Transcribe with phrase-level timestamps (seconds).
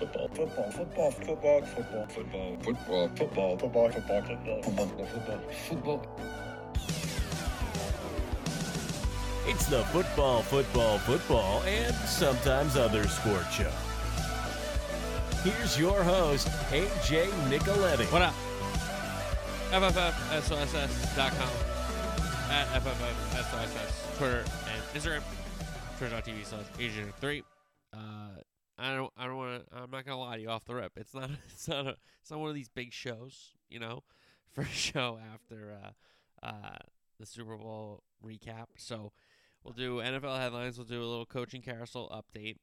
[0.00, 6.06] football, football, football, football, football, football, football, football, football, football, football, football, football, football.
[9.46, 13.70] It's the football, football, football, and sometimes other sport show.
[15.42, 18.10] Here's your host, AJ Nicoletti.
[18.12, 18.34] What up?
[19.70, 21.50] FFFSOSS.com
[22.50, 25.22] at FFFSOSS, Twitter and Instagram,
[25.98, 27.42] twitter.tv slash Asian 3
[30.50, 30.92] off the rip.
[30.96, 34.02] It's not, it's not a, it's not one of these big shows, you know,
[34.52, 36.76] for a show after, uh, uh,
[37.18, 38.66] the Super Bowl recap.
[38.76, 39.12] So
[39.62, 40.78] we'll do NFL headlines.
[40.78, 42.56] We'll do a little coaching carousel update.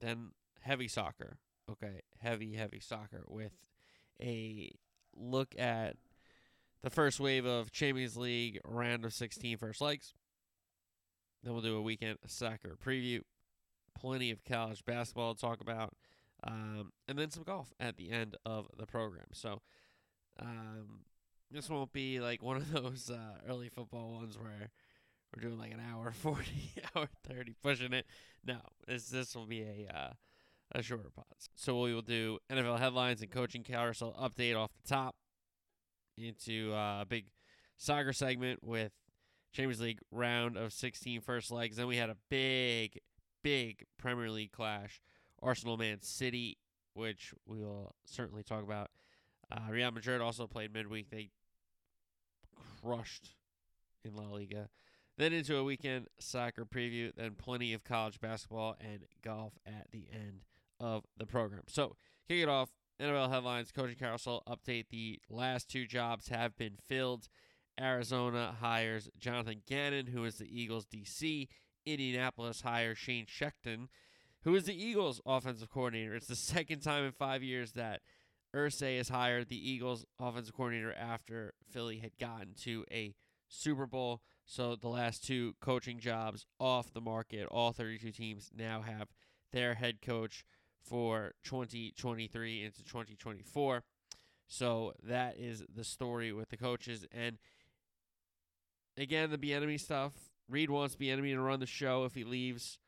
[0.00, 0.30] Then
[0.60, 1.38] heavy soccer.
[1.70, 2.02] Okay.
[2.20, 3.52] Heavy, heavy soccer with
[4.20, 4.72] a
[5.16, 5.96] look at
[6.82, 10.12] the first wave of Champions League round of 16 first legs.
[11.42, 13.20] Then we'll do a weekend soccer preview.
[13.98, 15.94] Plenty of college basketball to talk about.
[16.46, 19.26] Um, and then some golf at the end of the program.
[19.32, 19.62] So
[20.38, 21.04] um,
[21.50, 24.70] this won't be like one of those uh, early football ones where
[25.34, 26.44] we're doing like an hour 40,
[26.94, 28.06] hour 30, pushing it.
[28.44, 30.12] No, this this will be a uh,
[30.72, 31.24] a shorter pod.
[31.54, 35.14] So we will do NFL headlines and coaching carousel update off the top
[36.16, 37.26] into uh, a big
[37.76, 38.92] soccer segment with
[39.52, 41.76] Champions League round of 16 first legs.
[41.76, 42.98] Then we had a big,
[43.42, 45.00] big Premier League clash,
[45.44, 46.58] Arsenal Man City,
[46.94, 48.90] which we will certainly talk about.
[49.52, 51.10] Uh, Real Madrid also played midweek.
[51.10, 51.30] They
[52.82, 53.34] crushed
[54.04, 54.68] in La Liga.
[55.16, 60.08] Then into a weekend soccer preview, then plenty of college basketball and golf at the
[60.12, 60.40] end
[60.80, 61.62] of the program.
[61.68, 61.96] So,
[62.28, 62.70] kick it off.
[63.00, 64.88] NFL headlines, coaching carousel update.
[64.90, 67.28] The last two jobs have been filled.
[67.80, 71.48] Arizona hires Jonathan Gannon, who is the Eagles DC.
[71.86, 73.88] Indianapolis hires Shane Steichen,
[74.44, 76.14] who is the Eagles offensive coordinator.
[76.14, 78.00] It's the second time in five years that
[78.54, 83.14] Irsay has hired the Eagles offensive coordinator after Philly had gotten to a
[83.48, 84.20] Super Bowl.
[84.46, 87.46] So the last two coaching jobs off the market.
[87.50, 89.08] All 32 teams now have
[89.52, 90.44] their head coach
[90.82, 93.82] for 2023 into 2024.
[94.46, 97.06] So that is the story with the coaches.
[97.10, 97.38] And
[98.98, 100.12] again, the Bieniemy stuff.
[100.48, 102.78] Reid wants Bieniemy to run the show if he leaves.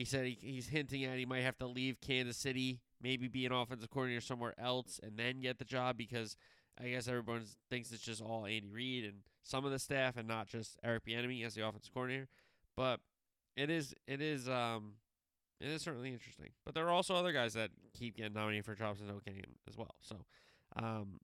[0.00, 3.44] He said he, he's hinting at he might have to leave Kansas City, maybe be
[3.44, 6.38] an offensive coordinator somewhere else, and then get the job because
[6.82, 10.26] I guess everyone thinks it's just all Andy Reid and some of the staff, and
[10.26, 12.28] not just Eric Bieniemy as the offensive coordinator.
[12.78, 13.00] But
[13.58, 14.94] it is it is um
[15.60, 16.48] it is certainly interesting.
[16.64, 19.34] But there are also other guys that keep getting nominated for jobs and don't get
[19.34, 19.96] him as well.
[20.00, 20.16] So
[20.76, 21.20] um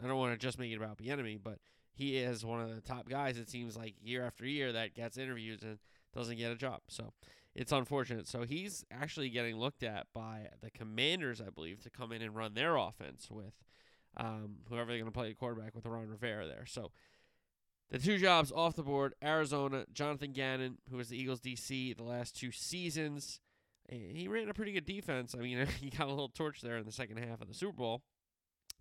[0.00, 1.58] I don't want to just make it about Bieniemy, but
[1.92, 3.36] he is one of the top guys.
[3.36, 5.80] It seems like year after year that gets interviews and
[6.14, 6.82] doesn't get a job.
[6.86, 7.14] So
[7.54, 8.26] it's unfortunate.
[8.26, 12.34] So he's actually getting looked at by the Commanders, I believe, to come in and
[12.34, 13.54] run their offense with
[14.16, 16.66] um, whoever they're going to play quarterback with Ron Rivera there.
[16.66, 16.92] So
[17.90, 22.02] the two jobs off the board Arizona, Jonathan Gannon, who was the Eagles DC the
[22.02, 23.40] last two seasons.
[23.88, 25.34] He ran a pretty good defense.
[25.34, 27.76] I mean, he got a little torch there in the second half of the Super
[27.76, 28.02] Bowl.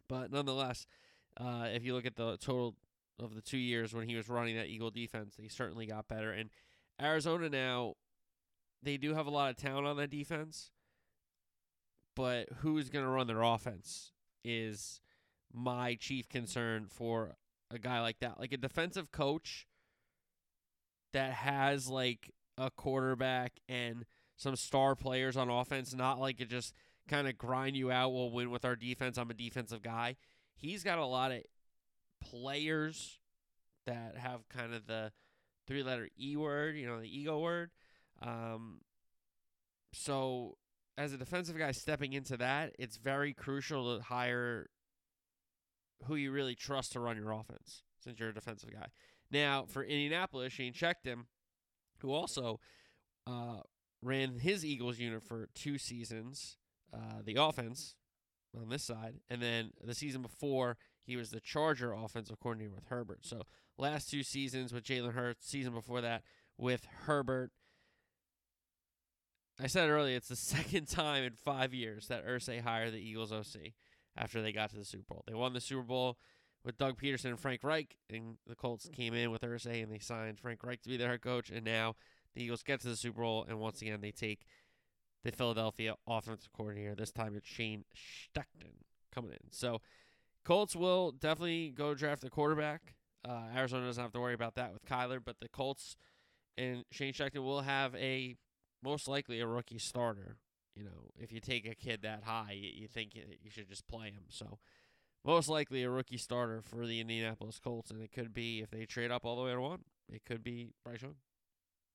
[0.08, 0.86] But nonetheless,
[1.38, 2.76] uh, if you look at the total
[3.20, 6.32] of the two years when he was running that Eagle defense, they certainly got better.
[6.32, 6.50] And
[7.02, 7.96] Arizona now,
[8.84, 10.72] they do have a lot of talent on that defense,
[12.16, 14.12] but who's going to run their offense
[14.44, 15.02] is
[15.54, 17.36] my chief concern for
[17.70, 18.40] a guy like that.
[18.40, 19.68] Like a defensive coach
[21.14, 24.06] that has like a quarterback and
[24.38, 26.74] some star players on offense, not like it just
[27.08, 28.14] kind of grind you out.
[28.14, 29.18] We'll win with our defense.
[29.18, 30.16] I'm a defensive guy.
[30.56, 31.42] He's got a lot of
[32.22, 33.20] players
[33.86, 35.12] that have kind of the
[35.68, 37.72] three letter E word, you know, the ego word.
[38.22, 38.82] Um,
[39.94, 40.58] so
[40.98, 44.70] as a defensive guy stepping into that, it's very crucial to hire
[46.06, 48.88] who you really trust to run your offense since you're a defensive guy.
[49.32, 51.26] Now, for Indianapolis, Shane Steichen,
[52.00, 52.60] who also
[53.28, 53.62] uh,
[54.02, 56.58] ran his Eagles unit for two seasons,
[56.94, 57.96] uh, the offense
[58.60, 62.88] on this side, and then the season before, he was the Charger offensive coordinator with
[62.88, 63.20] Herbert.
[63.26, 63.44] So
[63.78, 66.24] last two seasons with Jalen Hurts, season before that
[66.58, 67.52] with Herbert.
[69.62, 73.32] I said earlier, it's the second time in five years that Irsay hired the Eagles
[73.32, 73.74] OC
[74.18, 75.24] after they got to the Super Bowl.
[75.28, 76.18] They won the Super Bowl
[76.66, 80.00] with Doug Pederson and Frank Reich, and the Colts came in with Irsay and they
[80.00, 81.50] signed Frank Reich to be their head coach.
[81.50, 81.96] And now
[82.34, 84.46] the Eagles get to the Super Bowl, and once again they take
[85.24, 86.96] the Philadelphia offensive coordinator.
[86.96, 89.52] This time it's Shane Steichen coming in.
[89.52, 89.82] So
[90.44, 92.96] Colts will definitely go draft a quarterback.
[93.24, 95.96] Uh, Arizona doesn't have to worry about that with Kyler, but the Colts
[96.58, 98.36] and Shane Steichen will have a
[98.84, 100.38] most likely a rookie starter
[100.76, 103.68] you know, if you take a kid that high, you, you think you, you should
[103.68, 104.24] just play him.
[104.30, 104.60] So
[105.26, 108.86] most likely a rookie starter for the Indianapolis Colts, and it could be if they
[108.86, 111.16] trade up all the way to one, it could be Bryce Young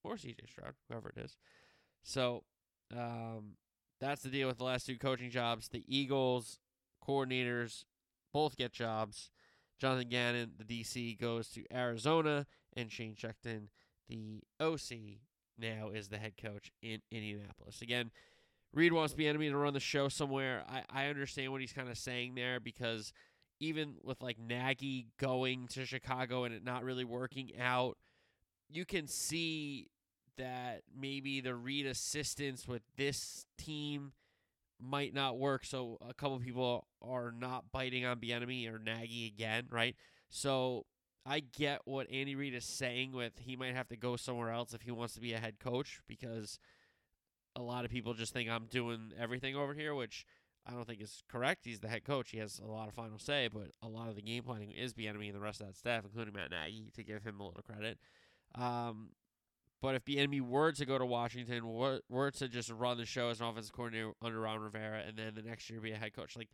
[0.05, 1.37] or CJ Stroud, whoever it is.
[2.03, 2.45] So
[2.97, 3.57] um,
[4.01, 5.69] that's the deal with the last two coaching jobs.
[5.69, 6.59] The Eagles
[7.07, 7.85] coordinators
[8.33, 9.31] both get jobs.
[9.79, 13.69] Jonathan Gannon, the DC, goes to Arizona, and Shane Steichen,
[14.09, 15.19] the OC,
[15.59, 17.83] now is the head coach in Indianapolis.
[17.83, 18.11] Again,
[18.73, 20.65] Reid wants Bieniemy to run the show somewhere.
[20.69, 23.13] I, I understand what he's kind of saying there because
[23.61, 27.97] even with like Nagy going to Chicago and it not really working out,
[28.69, 29.89] you can see
[30.37, 34.13] that maybe the Reid assistance with this team
[34.81, 35.65] might not work.
[35.65, 39.97] So a couple people are not biting on Bieniemy or Nagy again, right?
[40.29, 40.85] So
[41.27, 44.73] I get what Andy Reid is saying with he might have to go somewhere else
[44.75, 46.61] if he wants to be a head coach because
[47.57, 50.25] a lot of people just think I'm doing everything over here, which
[50.65, 51.65] I don't think is correct.
[51.65, 52.31] He's the head coach.
[52.31, 54.95] He has a lot of final say, but a lot of the game planning is
[54.95, 57.63] Bieniemy and the rest of that staff, including Matt Nagy, to give him a little
[57.63, 57.99] credit.
[58.55, 59.11] Um,
[59.83, 63.31] but if Bieniemy were to go to Washington, were, were to just run the show
[63.31, 66.15] as an offensive coordinator under Ron Rivera, and then the next year be a head
[66.15, 66.51] coach, like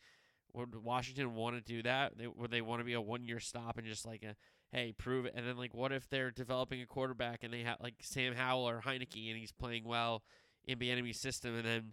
[0.54, 2.16] would Washington want to do that?
[2.16, 4.36] They, would they want to be a one year stop and just like a
[4.72, 5.34] hey prove it?
[5.36, 8.69] And then like what if they're developing a quarterback and they have like Sam Howell
[8.69, 10.22] or Heinicke and he's playing well
[10.64, 11.92] in Bieniemy system, and then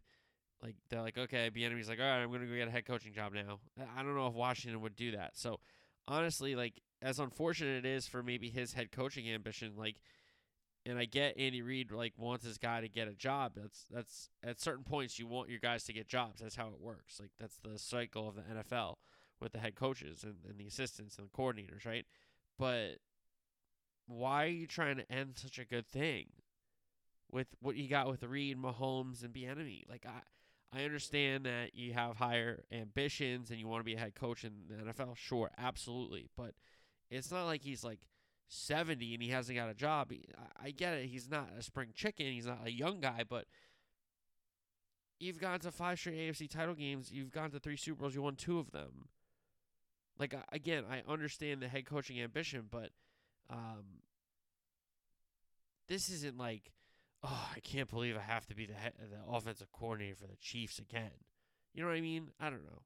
[0.63, 3.13] like they're like okay, Bieniemy's like all right, I'm gonna go get a head coaching
[3.13, 3.59] job now.
[3.97, 5.37] I don't know if Washington would do that.
[5.37, 5.59] So
[6.07, 9.97] honestly, like as unfortunate it is for maybe his head coaching ambition, like
[10.85, 13.53] and I get Andy Reid like wants his guy to get a job.
[13.55, 16.41] That's that's at certain points you want your guys to get jobs.
[16.41, 17.19] That's how it works.
[17.19, 18.95] Like that's the cycle of the NFL
[19.39, 22.05] with the head coaches and, and the assistants and the coordinators, right?
[22.59, 22.97] But
[24.05, 26.27] why are you trying to end such a good thing
[27.31, 29.89] with what you got with Reid, Mahomes, and Bieniemy?
[29.89, 30.21] Like I.
[30.71, 34.43] I understand that you have higher ambitions and you want to be a head coach
[34.43, 35.17] in the NFL.
[35.17, 36.27] Sure, absolutely.
[36.37, 36.53] But
[37.09, 38.01] it's not like he's like
[38.49, 40.11] 70 and he hasn't got a job.
[40.61, 41.07] I get it.
[41.07, 42.27] He's not a spring chicken.
[42.27, 43.45] He's not a young guy, but
[45.19, 47.11] you've gone to five straight AFC title games.
[47.11, 48.13] You've gone to three Super Bowls.
[48.13, 49.09] You won two of them.
[50.19, 52.89] Like again, I understand the head coaching ambition, but
[53.49, 54.01] um,
[55.87, 56.71] this isn't like,
[57.23, 60.37] oh, I can't believe I have to be the head, the offensive coordinator for the
[60.39, 61.11] Chiefs again.
[61.73, 62.31] You know what I mean?
[62.39, 62.81] I don't know.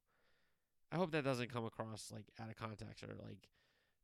[0.91, 3.49] I hope that doesn't come across like out of context or like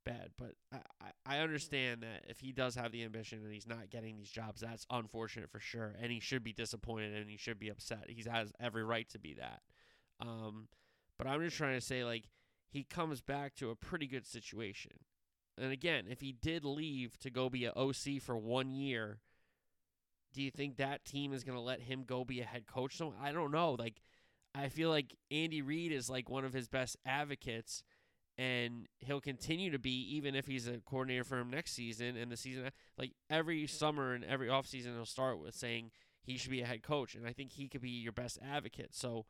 [0.06, 0.32] bad.
[0.38, 4.18] But I, I understand that if he does have the ambition and he's not getting
[4.18, 5.96] these jobs, that's unfortunate for sure.
[6.02, 8.06] And he should be disappointed and he should be upset.
[8.08, 9.62] He has every right to be that.
[10.20, 10.68] Um,
[11.18, 12.24] but I'm just trying to say, like,
[12.70, 14.92] he comes back to a pretty good situation.
[15.58, 19.20] And again, if he did leave to go be an OC for one year,
[20.34, 22.96] do you think that team is going to let him go be a head coach?
[22.96, 23.76] So I don't know.
[23.78, 24.02] Like,
[24.56, 27.84] I feel like Andy Reid is like one of his best advocates
[28.38, 32.32] and he'll continue to be even if he's a coordinator for him next season and
[32.32, 35.92] the season like every summer and every offseason he'll start with saying
[36.24, 38.90] he should be a head coach and I think he could be your best advocate.
[38.96, 39.26] So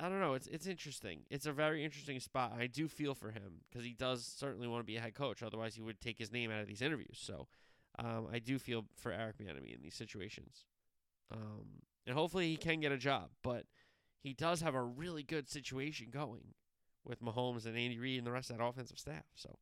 [0.00, 1.20] I don't know, it's it's interesting.
[1.30, 2.54] It's a very interesting spot.
[2.58, 5.42] I do feel for him because he does certainly want to be a head coach
[5.42, 7.18] otherwise he would take his name out of these interviews.
[7.20, 7.48] So
[7.98, 10.64] um, I do feel for Eric Bieniemy in these situations.
[11.30, 13.66] Um, and hopefully he can get a job, but
[14.22, 16.54] he does have a really good situation going
[17.04, 19.24] with Mahomes and Andy Reid and the rest of that offensive staff.
[19.34, 19.58] So,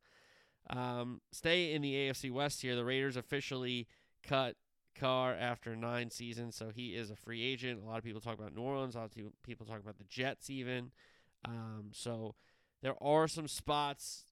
[0.69, 2.75] um, stay in the AFC West here.
[2.75, 3.87] The Raiders officially
[4.23, 4.55] cut
[4.99, 7.81] Carr after nine seasons, so he is a free agent.
[7.81, 8.95] A lot of people talk about New Orleans.
[8.95, 10.91] A lot of people talk about the Jets, even.
[11.45, 12.35] Um, so
[12.81, 14.25] there are some spots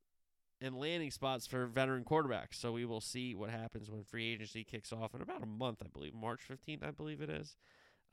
[0.59, 2.55] and landing spots for veteran quarterbacks.
[2.55, 5.81] So we will see what happens when free agency kicks off in about a month,
[5.83, 7.55] I believe, March fifteenth, I believe it is.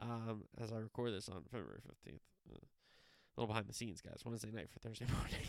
[0.01, 2.23] Um, as I record this on February fifteenth.
[2.51, 4.23] Uh, a little behind the scenes, guys.
[4.25, 5.49] Wednesday night for Thursday morning.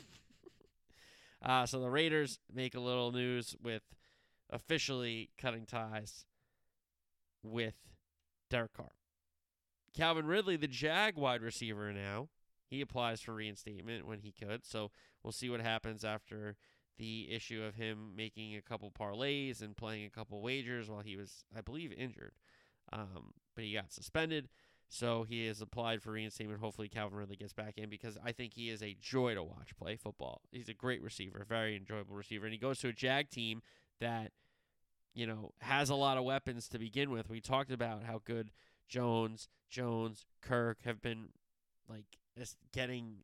[1.43, 3.83] uh, so the Raiders make a little news with
[4.49, 6.25] officially cutting ties
[7.51, 7.75] with
[8.49, 8.91] Derek Carr.
[9.95, 12.29] Calvin Ridley, the Jag wide receiver now,
[12.67, 14.65] he applies for reinstatement when he could.
[14.65, 14.91] So
[15.23, 16.57] we'll see what happens after
[16.97, 21.15] the issue of him making a couple parlays and playing a couple wagers while he
[21.15, 22.33] was, I believe, injured.
[22.91, 24.49] Um, but he got suspended.
[24.87, 26.59] So he has applied for reinstatement.
[26.59, 29.75] Hopefully, Calvin Ridley gets back in because I think he is a joy to watch
[29.77, 30.41] play football.
[30.51, 33.61] He's a great receiver, very enjoyable receiver, and he goes to a Jag team
[33.99, 34.31] that
[35.15, 37.29] you know has a lot of weapons to begin with.
[37.29, 38.51] We talked about how good
[38.87, 41.29] Jones, Jones, Kirk have been,
[41.89, 42.05] like
[42.71, 43.23] getting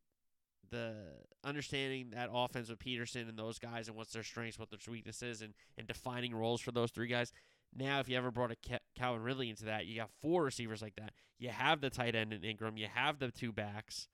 [0.71, 0.95] the
[1.43, 5.41] understanding that offense with Pederson and those guys and what's their strengths, what their weaknesses,
[5.41, 7.31] and and defining roles for those three guys
[7.75, 10.81] Now, if you ever brought a Ca- Calvin Ridley into that, you got four receivers
[10.81, 11.13] like that.
[11.38, 12.77] You have the tight end in Ingram.
[12.77, 14.07] You have the two backs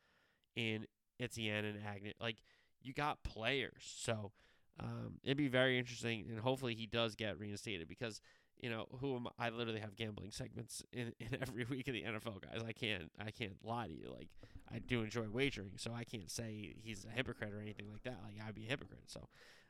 [0.56, 0.86] in
[1.20, 2.14] Etienne and Agnew.
[2.20, 2.38] Like
[2.82, 4.32] you got players, so
[4.80, 8.22] um, it'd be very interesting, and hopefully he does get reinstated because
[8.60, 9.48] you know who am I?
[9.48, 12.64] I literally have gambling segments in, in every week of the NFL, guys.
[12.66, 14.10] I can't I can't lie to you.
[14.12, 14.30] Like
[14.74, 18.18] I do enjoy wagering, so I can't say he's a hypocrite or anything like that.
[18.24, 19.06] Like I'd be a hypocrite.
[19.08, 19.28] So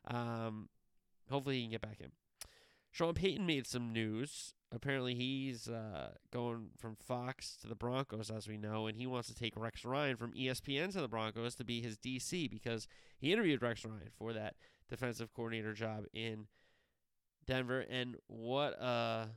[0.08, 0.70] um,
[1.30, 2.12] hopefully he can get back in.
[2.92, 4.54] Sean Payton made some news.
[4.72, 9.28] Apparently, he's uh, going from Fox to the Broncos, as we know, and he wants
[9.30, 12.88] to take Rex Ryan from ESPN to the Broncos to be his DC because
[13.20, 14.56] he interviewed Rex Ryan for that
[14.90, 16.48] defensive coordinator job in
[17.46, 17.86] Denver.
[17.90, 19.30] And what a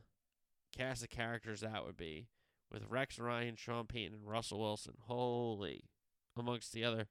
[0.75, 2.27] cast of characters that would be
[2.71, 4.93] with Rex Ryan, Sean Payton, and Russell Wilson.
[5.07, 5.85] Holy,
[6.37, 7.07] amongst the other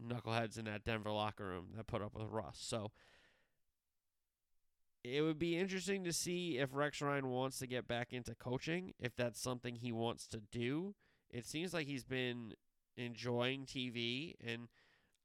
[0.00, 2.58] knuckleheads in that Denver locker room that put up with Russ.
[2.60, 2.92] So
[5.02, 8.92] it would be interesting to see if Rex Ryan wants to get back into coaching,
[9.00, 10.94] if that's something he wants to do.
[11.30, 12.54] It seems like he's been
[12.96, 14.68] enjoying TV, and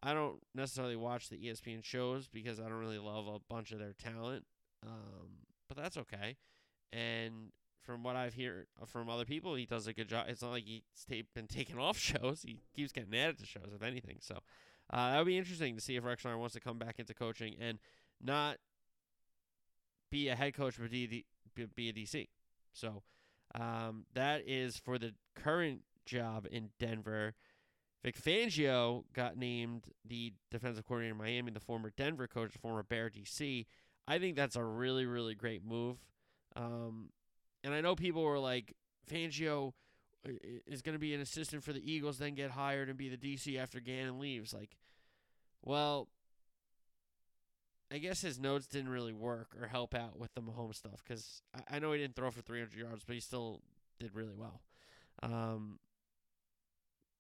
[0.06, 3.80] I don't necessarily watch the ESPN shows because I don't really love a bunch of
[3.80, 4.46] their talent,
[4.86, 5.30] um,
[5.68, 6.38] but that's okay.
[6.94, 10.28] And from what I've heard from other people, he does a good job.
[10.30, 13.82] It's not like he's been taken off shows; he keeps getting added to shows, if
[13.82, 14.18] anything.
[14.22, 14.40] So
[14.92, 17.14] uh, that would be interesting to see if Rex Ryan wants to come back into
[17.14, 17.80] coaching and
[18.22, 18.58] not
[20.12, 21.26] be a head coach, but be,
[21.76, 22.28] be a DC.
[22.74, 23.02] So
[23.56, 27.34] um, that is for the current job in Denver.
[28.06, 32.84] Vic Fangio got named the defensive coordinator in Miami, the former Denver coach, the former
[32.84, 33.66] Bear DC.
[34.08, 35.98] I think that's a really, really great move.
[36.56, 37.10] Um,
[37.64, 38.76] and I know people were like,
[39.12, 39.74] Fangio
[40.68, 43.18] is going to be an assistant for the Eagles, then get hired and be the
[43.18, 44.54] DC after Gannon leaves.
[44.54, 44.78] Like,
[45.64, 46.08] well,
[47.92, 51.42] I guess his notes didn't really work or help out with the Mahomes stuff because
[51.56, 53.62] I, I, know he didn't throw for 300 yards, but he still
[54.00, 54.62] did really well.
[55.24, 55.80] Um,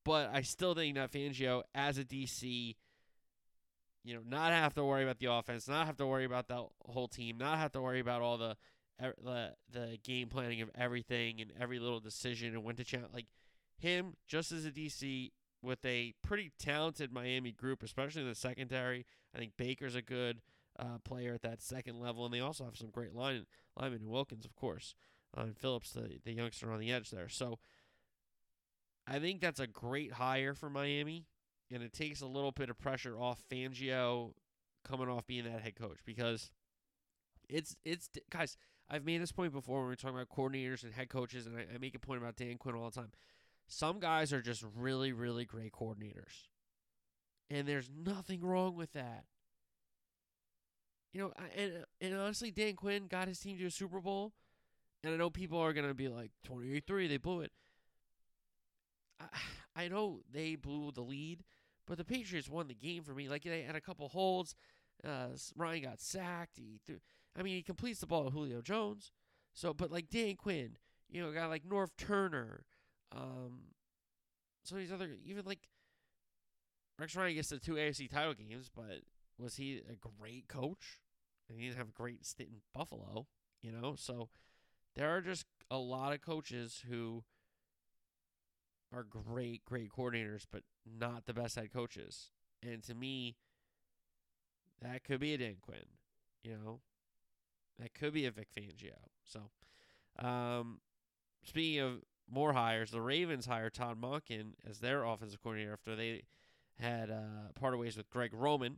[0.05, 2.75] but I still think that Fangio, as a DC,
[4.03, 6.63] you know, not have to worry about the offense, not have to worry about the
[6.85, 8.55] whole team, not have to worry about all the
[8.99, 13.13] the the game planning of everything and every little decision and when to challenge.
[13.13, 13.25] Like
[13.77, 15.31] him, just as a DC
[15.61, 19.05] with a pretty talented Miami group, especially in the secondary.
[19.33, 20.41] I think Baker's a good
[20.77, 24.45] uh, player at that second level, and they also have some great line linemen Wilkins,
[24.45, 24.93] of course,
[25.35, 27.27] uh, and Phillips, the the youngster on the edge there.
[27.27, 27.57] So
[29.07, 31.25] I think that's a great hire for Miami,
[31.71, 34.33] and it takes a little bit of pressure off Fangio
[34.83, 36.51] coming off being that head coach because
[37.49, 38.57] it's it's guys.
[38.87, 41.61] I've made this point before when we're talking about coordinators and head coaches, and I,
[41.73, 43.11] I make a point about Dan Quinn all the time.
[43.67, 46.49] Some guys are just really, really great coordinators.
[47.49, 49.25] And there's nothing wrong with that.
[51.13, 54.33] You know, I, and and honestly, Dan Quinn got his team to a Super Bowl,
[55.03, 57.51] and I know people are gonna be like, 28-3, they blew it.
[59.75, 61.43] I, know they blew the lead,
[61.87, 63.29] but the Patriots won the game for me.
[63.29, 64.55] Like they had a couple holds.
[65.03, 66.57] Uh, Ryan got sacked.
[66.57, 66.97] He threw,
[67.37, 69.11] I mean, he completes the ball to Julio Jones.
[69.53, 70.77] So, but like Dan Quinn,
[71.09, 72.65] you know, a guy like Norv Turner,
[73.15, 73.59] um,
[74.63, 75.59] some of these other, even like
[76.99, 79.01] Rex Ryan gets the two AFC title games, but
[79.37, 80.99] was he a great coach?
[81.49, 83.27] And he didn't have a great stint in Buffalo,
[83.61, 83.95] you know?
[83.97, 84.29] So
[84.95, 87.23] there are just a lot of coaches who
[88.93, 92.29] are great, great coordinators, but not the best head coaches.
[92.63, 93.35] And to me,
[94.81, 95.85] that could be a Dan Quinn,
[96.43, 96.79] you know?
[97.79, 98.95] That could be a Vic Fangio.
[99.25, 100.79] So, um,
[101.43, 106.23] speaking of more hires, the Ravens hired Todd Monken as their offensive coordinator after they
[106.79, 108.77] had uh, parted ways with Greg Roman,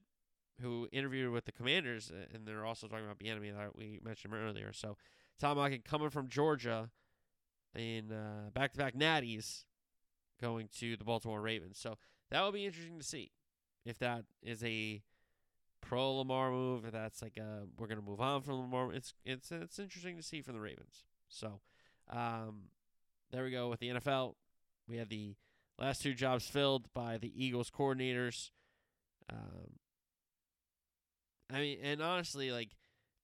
[0.61, 4.73] who interviewed with the Commanders, and they're also talking about Bieniemy that we mentioned earlier.
[4.73, 4.97] So,
[5.39, 6.89] Todd Monken coming from Georgia
[7.75, 9.65] in uh, back-to-back natties,
[10.41, 11.77] going to the Baltimore Ravens.
[11.79, 11.97] So
[12.31, 13.31] that will be interesting to see
[13.85, 15.01] if that is a
[15.81, 18.93] pro Lamar move, if that's like a we're gonna move on from Lamar.
[18.93, 21.05] It's it's it's interesting to see from the Ravens.
[21.29, 21.59] So,
[22.09, 22.69] um,
[23.31, 24.35] there we go with the NFL.
[24.87, 25.35] We have the
[25.79, 28.51] last two jobs filled by the Eagles coordinators.
[29.31, 29.79] Um,
[31.53, 32.69] I mean, and honestly, like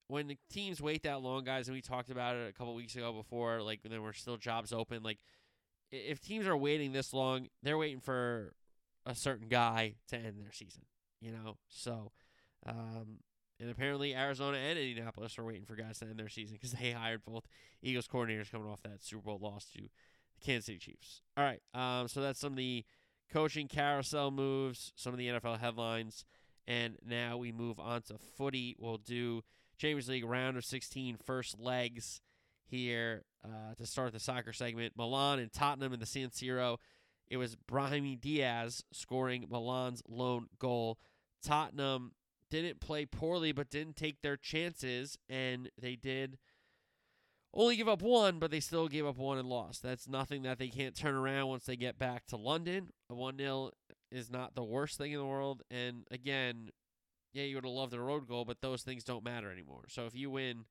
[0.08, 2.96] when the teams wait that long, guys, and we talked about it a couple weeks
[2.96, 5.04] ago before, like there were still jobs open.
[5.04, 5.20] Like
[5.94, 8.54] if teams are waiting this long, they're waiting for
[9.06, 10.84] a certain guy to end their season.
[11.22, 12.12] You know, so
[12.66, 13.20] um,
[13.60, 16.92] and apparently Arizona and Indianapolis are waiting for guys to end their season because they
[16.98, 17.48] hired both
[17.82, 19.90] Eagles coordinators coming off that Super Bowl loss to the
[20.46, 21.22] Kansas City Chiefs.
[21.38, 22.84] All right, um, so that's some of the
[23.32, 26.26] coaching carousel moves, some of the NFL headlines,
[26.68, 28.76] and now we move on to footy.
[28.80, 29.44] We'll do
[29.78, 32.22] Champions League round of 16 first legs,
[32.74, 34.94] here uh, to start the soccer segment.
[34.98, 36.78] Milan and Tottenham in the San Siro.
[37.28, 40.98] It was Brahimi Diaz scoring Milan's lone goal.
[41.44, 42.14] Tottenham
[42.50, 46.38] didn't play poorly, but didn't take their chances, and they did
[47.54, 49.84] only give up one, but they still gave up one and lost.
[49.84, 52.90] That's nothing that they can't turn around once they get back to London.
[53.10, 53.70] A 1 0
[54.12, 55.62] is not the worst thing in the world.
[55.70, 56.72] And again,
[57.34, 59.84] yeah, you would have loved a road goal, but those things don't matter anymore.
[59.90, 60.66] So if you win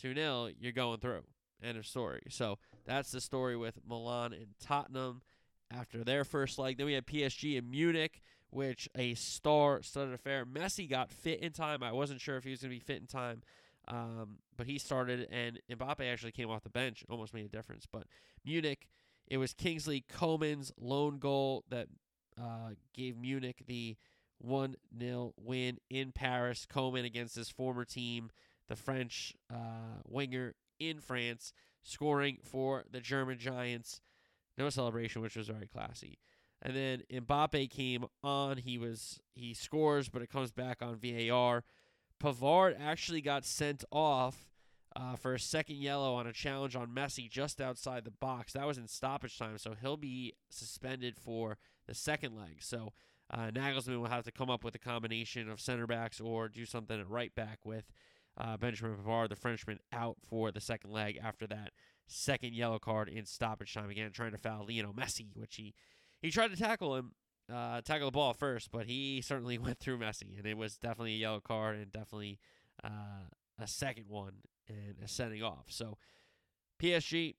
[0.00, 1.24] 2 0, you're going through.
[1.62, 2.22] End of story.
[2.30, 5.22] So that's the story with Milan and Tottenham
[5.70, 6.76] after their first leg.
[6.76, 10.46] Then we had PSG in Munich, which a star studded affair.
[10.46, 11.82] Messi got fit in time.
[11.82, 13.42] I wasn't sure if he was going to be fit in time.
[13.88, 17.86] Um, but he started, and Mbappe actually came off the bench, almost made a difference.
[17.90, 18.04] But
[18.44, 18.86] Munich,
[19.26, 21.88] it was Kingsley Coman's lone goal that
[22.40, 23.96] uh, gave Munich the
[24.38, 26.66] 1 0 win in Paris.
[26.66, 28.30] Coman against his former team,
[28.68, 34.00] the French uh, winger in France, scoring for the German Giants.
[34.56, 36.18] No celebration, which was very classy.
[36.60, 38.56] And then Mbappe came on.
[38.56, 41.64] He was he scores, but it comes back on VAR.
[42.20, 44.48] Pavard actually got sent off
[44.96, 48.54] uh, for a second yellow on a challenge on Messi just outside the box.
[48.54, 52.56] That was in stoppage time, so he'll be suspended for the second leg.
[52.60, 52.92] So
[53.30, 56.64] uh, Nagelsmann will have to come up with a combination of center backs or do
[56.64, 57.92] something at right back with
[58.38, 61.72] uh, Benjamin Pavard, the Frenchman, out for the second leg after that
[62.06, 63.90] second yellow card in stoppage time.
[63.90, 65.74] Again, trying to foul Lionel Messi, which he
[66.22, 67.12] he tried to tackle him
[67.52, 71.14] uh, tackle the ball first, but he certainly went through Messi, and it was definitely
[71.14, 72.38] a yellow card and definitely
[72.84, 73.28] uh,
[73.58, 74.34] a second one
[74.68, 75.66] and a sending off.
[75.68, 75.96] So
[76.80, 77.34] PSG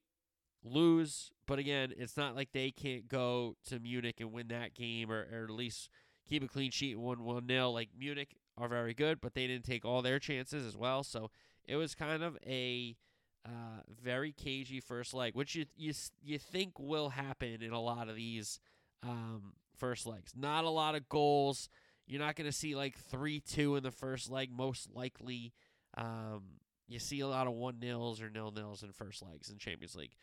[0.62, 5.10] lose, but again, it's not like they can't go to Munich and win that game
[5.10, 5.88] or, or at least
[6.28, 7.70] keep a clean sheet and win 1 0.
[7.70, 11.02] Like Munich are very good, but they didn't take all their chances as well.
[11.02, 11.30] So
[11.64, 12.96] it was kind of a
[13.44, 18.08] uh, very cagey first leg, which you, you, you think will happen in a lot
[18.08, 18.60] of these
[19.02, 20.32] um, first legs.
[20.36, 21.68] Not a lot of goals.
[22.06, 25.52] You're not going to see like 3 2 in the first leg, most likely.
[25.96, 26.42] Um,
[26.88, 29.94] you see a lot of 1 nils or nil nils in first legs in Champions
[29.94, 30.14] League.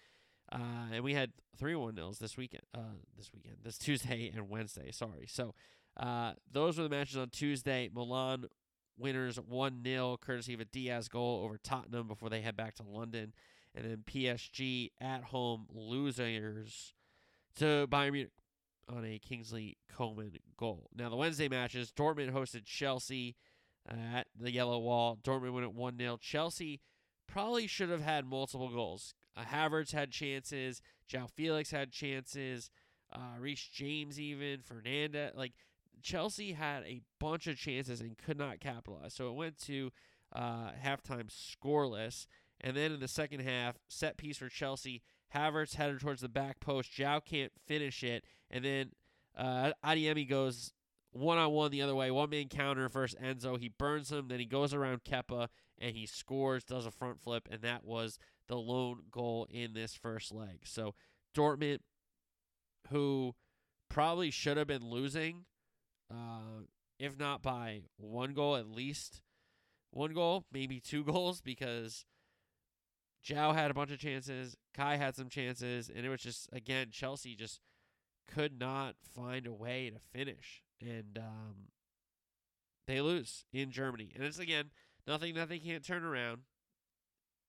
[0.52, 2.64] Uh, and we had 3 1 nils this weekend.
[2.76, 4.92] Uh, this weekend, this Tuesday and Wednesday.
[4.92, 5.26] Sorry.
[5.28, 5.56] So
[5.98, 7.90] uh, those were the matches on Tuesday.
[7.94, 8.46] Milan
[8.98, 12.84] winners 1 0, courtesy of a Diaz goal over Tottenham before they head back to
[12.84, 13.34] London.
[13.76, 16.94] And then PSG at home losers
[17.58, 18.32] to Bayern Munich
[18.90, 20.90] on a Kingsley Coman goal.
[20.96, 23.36] Now, the Wednesday matches Dortmund hosted Chelsea
[23.88, 25.18] at the Yellow Wall.
[25.24, 26.18] Dortmund went at 1 0.
[26.22, 26.82] Chelsea
[27.28, 29.14] probably should have had multiple goals.
[29.36, 30.82] Uh, Havertz had chances.
[31.12, 32.70] João Felix had chances.
[33.12, 34.62] Uh, Reece James, even.
[34.62, 35.32] Fernanda.
[35.36, 35.54] Like,
[36.02, 39.14] Chelsea had a bunch of chances and could not capitalize.
[39.14, 39.92] So it went to
[40.34, 42.28] uh, halftime scoreless.
[42.60, 45.04] And then in the second half, set piece for Chelsea.
[45.34, 46.92] Havertz headed towards the back post.
[46.92, 48.24] João can't finish it.
[48.50, 48.92] And then
[49.38, 50.74] uh, Adeyemi goes
[51.12, 52.12] one on one the other way.
[52.12, 53.60] One man counter first Enzo.
[53.60, 54.28] He burns him.
[54.28, 57.48] Then he goes around Kepa and he scores, does a front flip.
[57.52, 60.62] And that was the lone goal in this first leg.
[60.64, 60.96] So
[61.36, 61.80] Dortmund,
[62.90, 63.36] who
[63.90, 65.46] probably should have been losing,
[66.12, 66.64] uh,
[67.00, 69.22] if not by one goal, at least
[69.92, 72.06] one goal, maybe two goals, because
[73.26, 74.56] João had a bunch of chances.
[74.74, 75.90] Kai had some chances.
[75.94, 77.62] And it was just, again, Chelsea just
[78.28, 80.64] could not find a way to finish.
[80.82, 81.56] And um,
[82.88, 84.12] they lose in Germany.
[84.16, 84.72] And it's, again,
[85.06, 86.42] nothing that they can't turn around.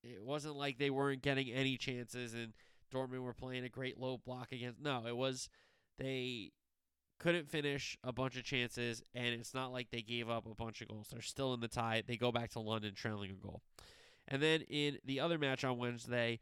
[0.02, 2.52] It wasn't like they weren't getting any chances and
[2.92, 4.80] Dortmund were playing a great low block against.
[4.80, 5.48] No, it was
[5.98, 6.52] they
[7.18, 10.80] couldn't finish a bunch of chances, and it's not like they gave up a bunch
[10.80, 11.08] of goals.
[11.10, 12.02] They're still in the tie.
[12.06, 13.62] They go back to London trailing a goal.
[14.28, 16.38] And then in the other match on Wednesday,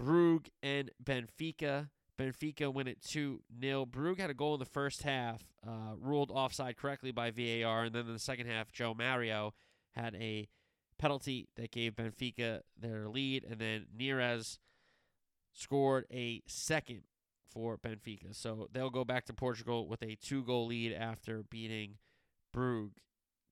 [0.00, 1.90] Brugge and Benfica.
[2.18, 3.86] Benfica win it 2 0.
[3.86, 7.84] Brugge had a goal in the first half, uh, ruled offside correctly by VAR.
[7.84, 9.52] And then in the second half, João Mário
[9.92, 10.48] had a
[10.98, 13.44] penalty that gave Benfica their lead.
[13.44, 14.58] And then Neres
[15.52, 17.02] scored a second
[17.50, 18.34] for Benfica.
[18.34, 21.96] So they'll go back to Portugal with a two goal lead after beating
[22.54, 22.90] Brugge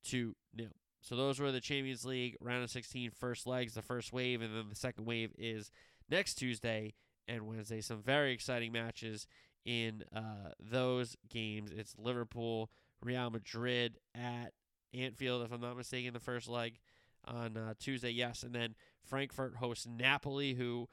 [0.05, 0.71] 2 0.
[1.01, 4.55] So those were the Champions League round of 16 first legs, the first wave, and
[4.55, 5.71] then the second wave is
[6.11, 6.95] next Tuesday
[7.27, 7.81] and Wednesday.
[7.81, 9.27] Some very exciting matches
[9.65, 11.71] in uh, those games.
[11.75, 12.71] It's Liverpool,
[13.03, 14.53] Real Madrid at
[14.93, 16.79] Anfield, if I'm not mistaken, the first leg
[17.25, 18.11] on uh, Tuesday.
[18.11, 20.89] Yes, and then Frankfurt hosts Napoli, who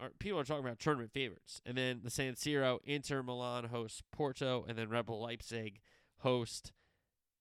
[0.00, 1.60] are, people are talking about tournament favorites.
[1.64, 5.80] And then the San Siro, Inter Milan hosts Porto, and then Rebel Leipzig
[6.18, 6.72] host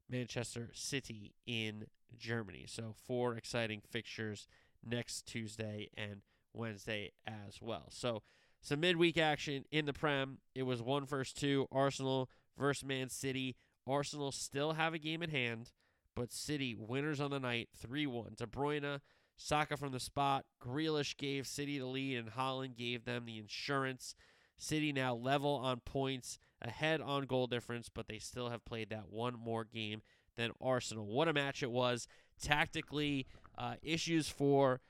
[0.09, 1.85] Manchester City in
[2.17, 2.65] Germany.
[2.67, 4.47] So four exciting fixtures
[4.85, 6.21] next Tuesday and
[6.53, 7.87] Wednesday as well.
[7.89, 8.21] So
[8.61, 10.39] some midweek action in the Prem.
[10.53, 11.67] It was one versus two.
[11.71, 13.55] Arsenal versus Man City.
[13.87, 15.71] Arsenal still have a game in hand,
[16.15, 18.33] but City winners on the night 3 1.
[18.37, 18.99] De Bruyne,
[19.37, 20.45] Saka from the spot.
[20.61, 24.15] Grealish gave City the lead, and Haaland gave them the insurance.
[24.57, 29.09] City now level on points, ahead on goal difference, but they still have played that
[29.09, 30.01] one more game
[30.37, 31.05] than Arsenal.
[31.05, 32.07] What a match it was.
[32.41, 34.81] Tactically, uh, issues for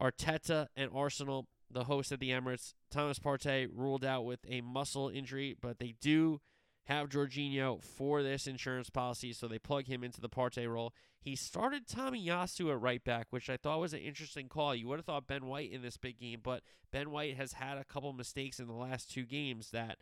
[0.00, 2.74] Arteta and Arsenal, the host at the Emirates.
[2.90, 6.40] Thomas Partey ruled out with a muscle injury, but they do
[6.84, 10.92] have Jorginho for this insurance policy, so they plug him into the Partey role.
[11.20, 14.74] He started Tomiyasu at right back, which I thought was an interesting call.
[14.74, 17.78] You would have thought Ben White in this big game, but Ben White has had
[17.78, 19.98] a couple mistakes in the last two games that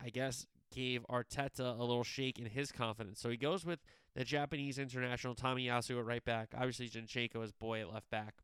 [0.00, 3.20] I guess gave Arteta a little shake in his confidence.
[3.20, 3.80] So he goes with
[4.14, 6.54] the Japanese international Tomiyasu at right back.
[6.56, 8.34] Obviously, Zinchenko is boy at left back.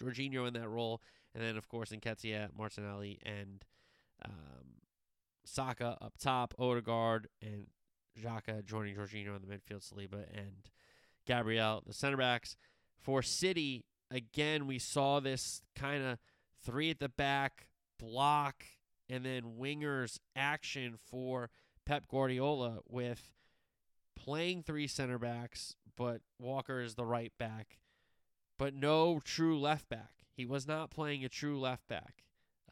[0.00, 1.00] Jorginho in that role,
[1.34, 3.64] and then of course Nketiah, Martinelli, and
[4.24, 4.79] um,
[5.50, 7.66] Saka up top, Odegaard and
[8.18, 10.70] Xhaka joining Jorginho in the midfield, Saliba and
[11.26, 12.56] Gabriel, the center backs.
[12.98, 16.18] For City, again, we saw this kind of
[16.64, 18.64] three at the back block
[19.08, 21.50] and then wingers action for
[21.84, 23.32] Pep Guardiola with
[24.16, 27.78] playing three center backs, but Walker is the right back,
[28.58, 30.12] but no true left back.
[30.32, 32.22] He was not playing a true left back.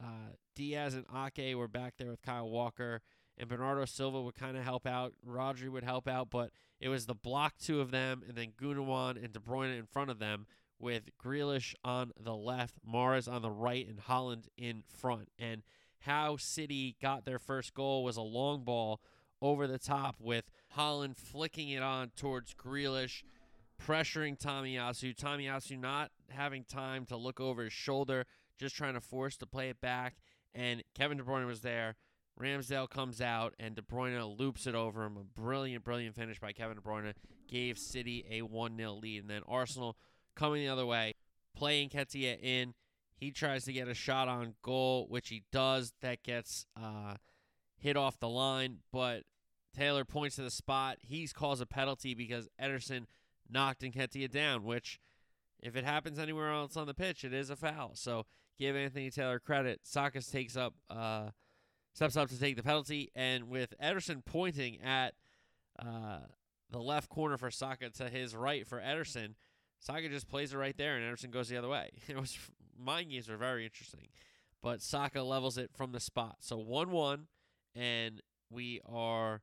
[0.01, 3.01] Uh, Dias and Ake were back there with Kyle Walker,
[3.37, 5.13] and Bernardo Silva would kind of help out.
[5.25, 9.23] Rodri would help out, but it was the block two of them, and then Gundogan
[9.23, 13.49] and De Bruyne in front of them, with Grealish on the left, Mahrez on the
[13.49, 15.29] right, and Haaland in front.
[15.39, 15.63] And
[15.99, 18.99] how City got their first goal was a long ball
[19.41, 23.23] over the top with Haaland flicking it on towards Grealish,
[23.81, 25.15] pressuring Tomiyasu.
[25.15, 28.25] Tomiyasu not having time to look over his shoulder,
[28.57, 30.17] just trying to force to play it back.
[30.53, 31.95] And Kevin De Bruyne was there.
[32.39, 35.17] Ramsdale comes out and De Bruyne loops it over him.
[35.17, 37.13] A brilliant, brilliant finish by Kevin De Bruyne
[37.47, 39.21] gave City a 1 0 lead.
[39.21, 39.97] And then Arsenal
[40.35, 41.15] coming the other way,
[41.55, 42.73] playing Nketiah in.
[43.15, 45.93] He tries to get a shot on goal, which he does.
[46.01, 47.15] That gets uh,
[47.77, 49.23] hit off the line, but
[49.75, 50.97] Taylor points to the spot.
[51.01, 53.07] He calls a penalty because Ederson
[53.49, 54.99] knocked Nketiah down, which,
[55.61, 57.91] if it happens anywhere else on the pitch, it is a foul.
[57.95, 58.25] So
[58.59, 59.81] give Anthony Taylor credit.
[59.85, 61.29] Sakas takes up, uh,
[61.93, 65.13] steps up to take the penalty, and with Ederson pointing at
[65.79, 66.19] uh,
[66.69, 69.35] the left corner for Saka to his right for Ederson,
[69.79, 71.89] Saka just plays it right there, and Ederson goes the other way.
[72.07, 72.37] It was
[72.77, 74.09] mind games were very interesting,
[74.61, 76.37] but Saka levels it from the spot.
[76.39, 77.27] So one one,
[77.75, 79.41] and we are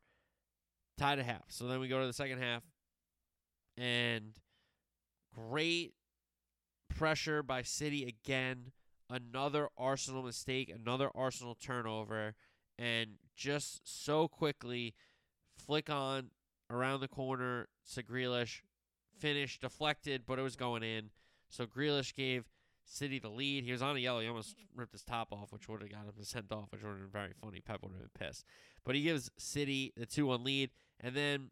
[0.99, 1.45] tied at half.
[1.49, 2.63] So then we go to the second half,
[3.79, 4.33] and
[5.35, 5.95] great
[6.95, 8.73] pressure by City again.
[9.09, 12.35] Another Arsenal mistake, another Arsenal turnover,
[12.79, 14.95] and just so quickly
[15.57, 16.31] flick on
[16.71, 18.63] around the corner to Grealish,
[19.19, 21.11] finish deflected, but it was going in.
[21.49, 22.45] So Grealish gave
[22.85, 23.65] City the lead.
[23.65, 24.21] He was on a yellow.
[24.21, 26.91] He almost ripped his top off, which would have got him sent off, which would
[26.91, 27.61] have been very funny.
[27.61, 28.45] Pep would have been pissed.
[28.85, 30.71] But he gives City the 2 1 lead.
[31.01, 31.51] And then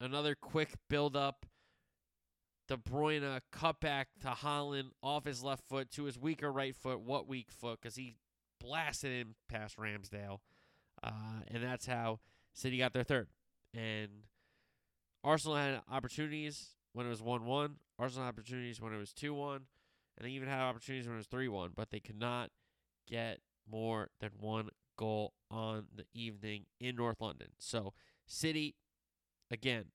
[0.00, 1.46] another quick build up.
[2.68, 7.00] De Bruyne cut back to Haaland off his left foot to his weaker right foot.
[7.00, 7.80] What weak foot?
[7.80, 8.16] Because he
[8.60, 10.40] blasted him past Ramsdale.
[11.02, 12.20] Uh, and that's how
[12.52, 13.28] City got their third.
[13.74, 14.08] And
[15.24, 17.76] Arsenal had opportunities when it was 1 1.
[17.98, 19.62] Arsenal had opportunities when it was 2 1.
[20.18, 21.72] And they even had opportunities when it was 3 1.
[21.74, 22.50] But they could not
[23.08, 23.38] get
[23.70, 27.48] more than one goal on the evening in North London.
[27.58, 27.94] So,
[28.26, 28.74] City,
[29.50, 29.86] again,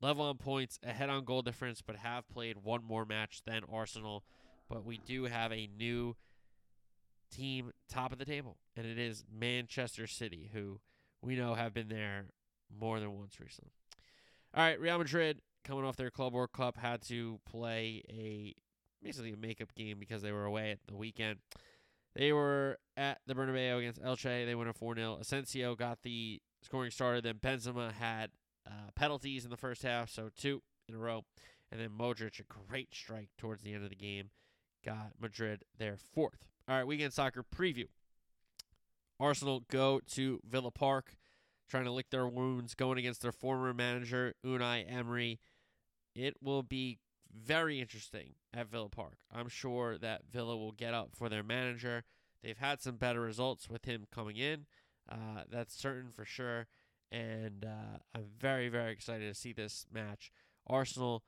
[0.00, 4.24] level on points, ahead on goal difference, but have played one more match than Arsenal.
[4.68, 6.16] But we do have a new
[7.30, 10.80] team top of the table, and it is Manchester City, who
[11.22, 12.26] we know have been there
[12.78, 13.72] more than once recently.
[14.54, 18.54] All right, Real Madrid coming off their Club World Cup had to play a
[19.02, 21.38] basically a makeup game because they were away at the weekend.
[22.14, 24.46] They were at the Bernabeu against Elche.
[24.46, 25.18] They won a 4 0.
[25.20, 27.24] Asensio got the scoring started.
[27.24, 28.30] Then Benzema had
[28.66, 31.24] uh, penalties in the first half, so two in a row.
[31.72, 34.30] And then Modric, a great strike towards the end of the game,
[34.84, 36.46] got Madrid their fourth.
[36.68, 37.86] All right, weekend soccer preview.
[39.18, 41.16] Arsenal go to Villa Park,
[41.68, 45.38] trying to lick their wounds, going against their former manager, Unai Emery.
[46.14, 46.98] It will be
[47.32, 49.18] very interesting at Villa Park.
[49.32, 52.04] I'm sure that Villa will get up for their manager.
[52.42, 54.66] They've had some better results with him coming in.
[55.10, 56.66] Uh, that's certain for sure.
[57.12, 60.30] And uh, I'm very, very excited to see this match.
[60.66, 61.24] Arsenal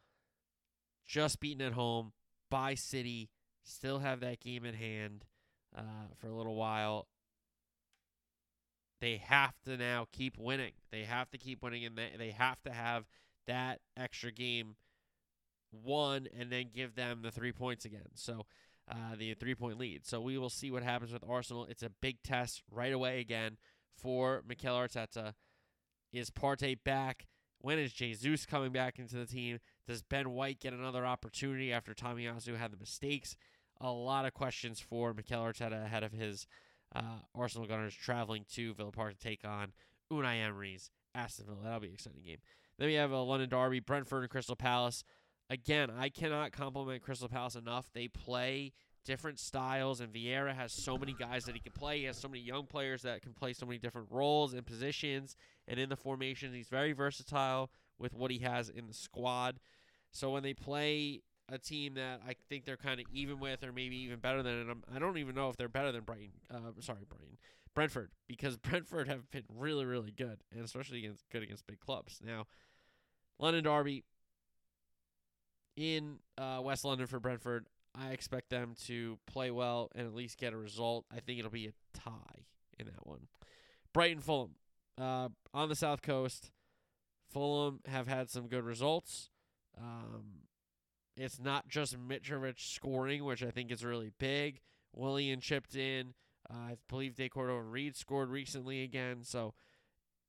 [1.06, 2.12] just beaten at home
[2.50, 3.30] by City
[3.64, 5.24] still have that game in hand
[5.76, 7.08] uh, for a little while.
[9.00, 10.72] They have to now keep winning.
[10.92, 13.06] They have to keep winning, and they, they have to have
[13.48, 14.76] that extra game
[15.72, 18.10] won and then give them the three points again.
[18.14, 18.46] So
[18.90, 20.06] uh, the three point lead.
[20.06, 21.66] So we will see what happens with Arsenal.
[21.68, 23.56] It's a big test right away again
[23.96, 25.34] for Mikel Arteta.
[26.12, 27.26] Is Partey back?
[27.58, 29.60] When is Jesus coming back into the team?
[29.86, 33.36] Does Ben White get another opportunity after Tommy Tomiyasu had the mistakes?
[33.80, 36.46] A lot of questions for Mikel Arteta ahead of his
[36.94, 39.72] uh, Arsenal Gunners traveling to Villa Park to take on
[40.12, 41.58] Unai Emery's Aston Villa.
[41.62, 42.38] That'll be an exciting game.
[42.78, 45.04] Then we have a London Derby, Brentford and Crystal Palace.
[45.48, 47.90] Again, I cannot compliment Crystal Palace enough.
[47.92, 48.72] They play
[49.04, 52.00] different styles, and Vieira has so many guys that he can play.
[52.00, 55.36] He has so many young players that can play so many different roles and positions,
[55.66, 59.58] and in the formation, he's very versatile with what he has in the squad.
[60.10, 63.72] So when they play a team that I think they're kind of even with, or
[63.72, 66.02] maybe even better than, and I'm, I do not even know if they're better than
[66.02, 66.32] Brighton.
[66.50, 67.38] Uh, sorry, Brighton,
[67.74, 72.20] Brentford, because Brentford have been really, really good, and especially against good against big clubs.
[72.24, 72.46] Now,
[73.38, 74.04] London Derby
[75.76, 77.66] in uh, West London for Brentford.
[77.94, 81.04] I expect them to play well and at least get a result.
[81.10, 82.46] I think it'll be a tie
[82.78, 83.28] in that one.
[83.92, 84.54] Brighton Fulham
[84.98, 86.50] uh, on the South Coast.
[87.30, 89.30] Fulham have had some good results.
[89.78, 90.42] Um,
[91.16, 94.60] it's not just Mitrovic scoring, which I think is really big.
[94.94, 96.14] Willian chipped in.
[96.50, 99.18] Uh, I believe De Cordova-Reid scored recently again.
[99.22, 99.54] So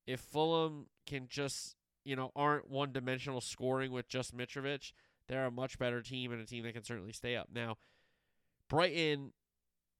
[0.05, 4.91] if Fulham can just, you know, aren't one dimensional scoring with just Mitrovic,
[5.27, 7.49] they're a much better team and a team that can certainly stay up.
[7.53, 7.77] Now,
[8.69, 9.33] Brighton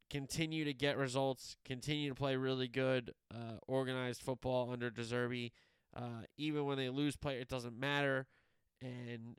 [0.10, 5.52] continue to get results, continue to play really good, uh, organized football under De Zerbi.
[5.96, 8.28] Uh, even when they lose play, it doesn't matter.
[8.82, 9.38] And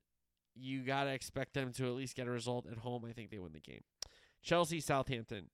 [0.55, 3.05] you got to expect them to at least get a result at home.
[3.05, 3.83] I think they win the game.
[4.42, 5.51] Chelsea, Southampton.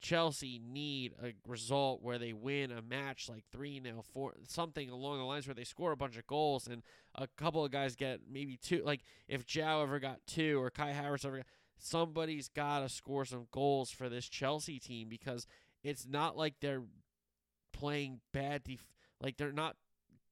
[0.00, 5.18] Chelsea need a result where they win a match like 3 0, 4 something along
[5.18, 6.82] the lines where they score a bunch of goals and
[7.14, 8.82] a couple of guys get maybe two.
[8.84, 11.46] Like if João ever got two or Kai Havertz ever got,
[11.78, 15.46] somebody's got to score some goals for this Chelsea team because
[15.82, 16.84] it's not like they're
[17.72, 18.64] playing bad.
[18.64, 18.86] Def-
[19.20, 19.76] like they're not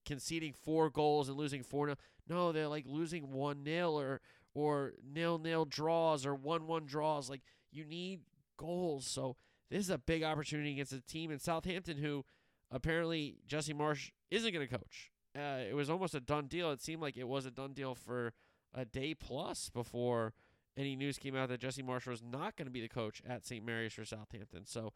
[0.04, 1.96] conceding four goals and losing 4 0.
[2.28, 4.20] No, they're like losing 1 0 or,
[4.54, 7.30] or nil nil draws or 1 1 draws.
[7.30, 8.20] Like you need
[8.56, 9.06] goals.
[9.06, 9.36] So
[9.70, 12.24] this is a big opportunity against a team in Southampton who
[12.70, 15.10] apparently Jesse Marsch isn't going to coach.
[15.36, 16.70] Uh, it was almost a done deal.
[16.70, 18.32] It seemed like it was a done deal for
[18.72, 20.32] a day plus before
[20.76, 23.44] any news came out that Jesse Marsch was not going to be the coach at
[23.44, 23.64] St.
[23.64, 24.66] Mary's for Southampton.
[24.66, 24.92] So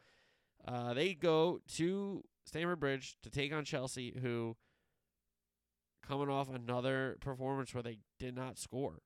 [0.66, 4.56] uh, they go to Stamford Bridge to take on Chelsea, who
[6.06, 9.02] coming off another performance where they did not score.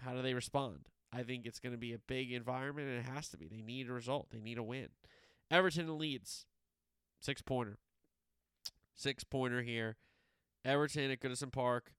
[0.00, 0.88] How do they respond?
[1.12, 3.48] I think it's going to be a big environment, and it has to be.
[3.48, 4.28] They need a result.
[4.30, 4.88] They need a win.
[5.50, 6.44] Everton Leeds,
[7.20, 7.78] six pointer,
[8.94, 9.96] six pointer here.
[10.64, 11.92] Everton at Goodison Park.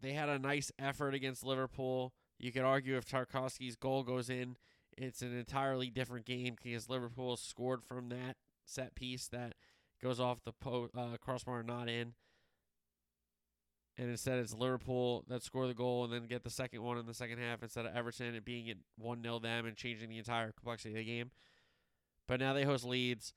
[0.00, 2.12] They had a nice effort against Liverpool.
[2.38, 4.56] You could argue if Tarkowski's goal goes in,
[4.98, 9.54] it's an entirely different game because Liverpool scored from that set piece that
[10.02, 12.14] goes off the po- uh, crossbar, not in
[13.98, 17.06] and instead it's Liverpool that score the goal and then get the second one in
[17.06, 20.18] the second half instead of Everton and being at 1 0 them and changing the
[20.18, 21.30] entire complexity of the game.
[22.26, 23.34] But now they host Leeds.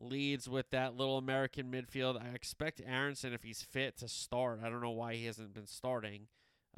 [0.00, 2.22] Leeds with that little American midfield.
[2.22, 4.60] I expect Aaronson, if he's fit, to start.
[4.62, 6.28] I don't know why he hasn't been starting.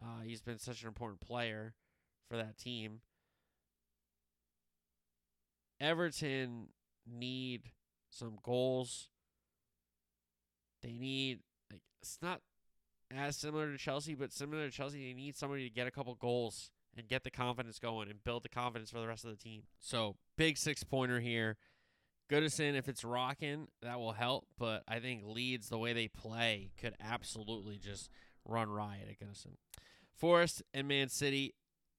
[0.00, 1.74] Uh, he's been such an important player
[2.30, 3.00] for that team.
[5.80, 6.68] Everton
[7.06, 7.72] need
[8.10, 9.08] some goals.
[10.82, 12.40] They need like it's not
[13.18, 16.14] as similar to Chelsea, but similar to Chelsea, they need somebody to get a couple
[16.14, 19.36] goals and get the confidence going and build the confidence for the rest of the
[19.36, 19.62] team.
[19.78, 21.56] So big six pointer here.
[22.30, 24.46] Goodison, if it's rocking, that will help.
[24.56, 28.08] But I think Leeds, the way they play, could absolutely just
[28.44, 29.56] run riot at Goodison.
[30.14, 31.54] Forest and Man City.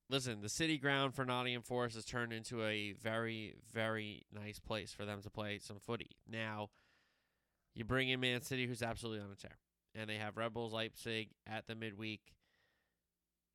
[0.10, 4.94] Listen, the city ground for Nottingham Forest has turned into a very, very nice place
[4.94, 6.12] for them to play some footy.
[6.30, 6.70] Now,
[7.74, 9.58] you bring in Man City, who's absolutely on a tear
[9.96, 12.34] and they have Rebels Leipzig at the midweek.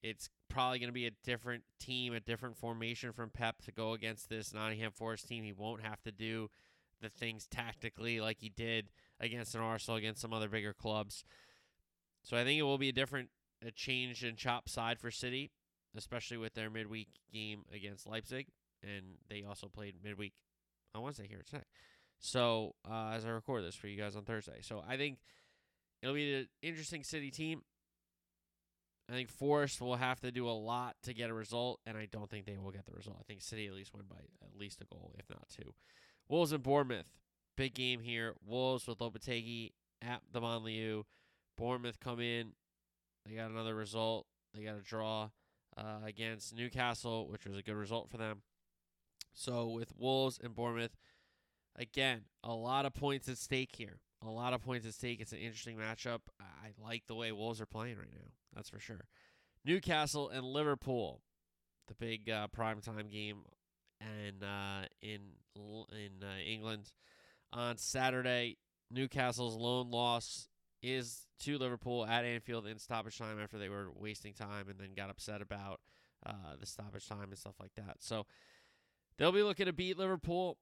[0.03, 3.93] It's probably going to be a different team, a different formation from Pep to go
[3.93, 5.43] against this Nottingham Forest team.
[5.43, 6.49] He won't have to do
[7.01, 11.25] the things tactically like he did against an Arsenal, against some other bigger clubs.
[12.23, 13.31] So I think it will be a different,
[13.67, 15.51] a change in chop side for City,
[15.97, 18.49] especially with their midweek game against Leipzig,
[18.83, 20.35] and they also played midweek
[20.95, 21.67] on Wednesday here tonight.
[22.19, 25.19] So uh, as I record this for you guys on Thursday, so I think
[26.03, 27.63] It'll be an interesting City team.
[29.09, 32.09] I think Forest will have to do a lot to get a result, and I
[32.11, 33.19] don't think they will get the result.
[33.21, 35.75] I think City at least win by at least a goal, if not two.
[36.29, 37.13] Wolves and Bournemouth.
[37.57, 38.35] Big game here.
[38.45, 41.05] Wolves with Lopetegui at the Molineux.
[41.57, 42.53] Bournemouth come in.
[43.25, 44.27] They got another result.
[44.55, 45.31] They got a draw
[45.77, 48.43] uh, against Newcastle, which was a good result for them.
[49.33, 50.97] So with Wolves and Bournemouth,
[51.77, 54.01] again, a lot of points at stake here.
[54.23, 55.21] A lot of points at stake.
[55.21, 56.21] It's an interesting matchup.
[56.41, 58.31] I like the way Wolves are playing right now.
[58.55, 59.05] That's for sure.
[59.65, 61.23] Newcastle and Liverpool,
[61.89, 63.43] the big uh, primetime game,
[64.01, 65.21] and uh, in
[65.57, 66.93] in uh, England
[67.53, 68.59] on Saturday.
[68.91, 70.49] Newcastle's lone loss
[70.83, 74.95] is to Liverpool at Anfield in stoppage time after they were wasting time and then
[74.97, 75.81] got upset about
[76.25, 77.97] uh, the stoppage time and stuff like that.
[78.01, 78.27] So
[79.19, 80.59] they'll be looking to beat Liverpool.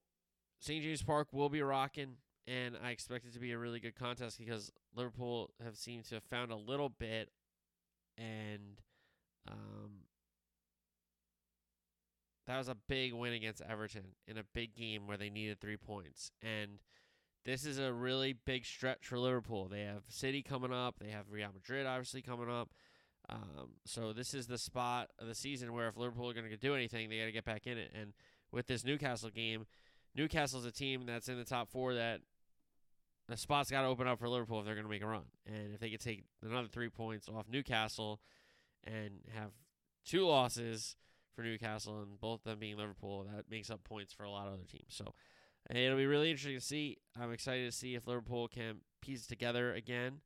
[0.61, 0.83] St.
[0.83, 4.39] James Park will be rocking, and I expect it to be a really good contest
[4.39, 7.31] because Liverpool have seemed to have found a little bit,
[8.19, 8.81] and
[9.49, 10.05] um,
[12.47, 15.77] that was a big win against Everton in a big game where they needed three
[15.77, 16.31] points.
[16.43, 16.79] And
[17.45, 19.69] this is a really big stretch for Liverpool.
[19.69, 22.71] They have City coming up, they have Real Madrid obviously coming up.
[23.31, 26.57] Um, so this is the spot of the season where if Liverpool are going to
[26.59, 27.91] do anything, they got to get back in it.
[27.99, 28.13] And
[28.53, 29.65] with this Newcastle game,
[30.15, 32.21] Newcastle's a team that's in the top four that
[33.29, 35.25] the spot's got to open up for Liverpool if they're going to make a run.
[35.47, 38.21] And if they could take another three points off Newcastle
[38.85, 39.51] and have
[40.05, 40.97] two losses
[41.35, 44.55] for Newcastle and both them being Liverpool, that makes up points for a lot of
[44.55, 44.89] other teams.
[44.89, 45.15] So
[45.71, 46.99] it'll be really interesting to see.
[47.19, 50.21] I'm excited to see if Liverpool can piece together again.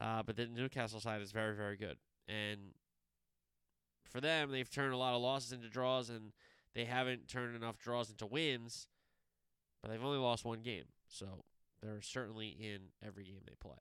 [0.00, 1.98] Uh, but the Newcastle side is very, very good.
[2.26, 2.72] And
[4.04, 6.32] for them, they've turned a lot of losses into draws, and
[6.74, 8.88] they haven't turned enough draws into wins.
[9.82, 11.44] But they've only lost one game, so
[11.82, 13.78] they're certainly in every game they play.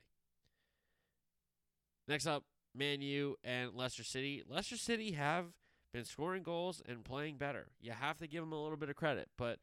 [2.07, 2.43] Next up,
[2.75, 4.43] Man U and Leicester City.
[4.47, 5.45] Leicester City have
[5.93, 7.67] been scoring goals and playing better.
[7.79, 9.59] You have to give them a little bit of credit, but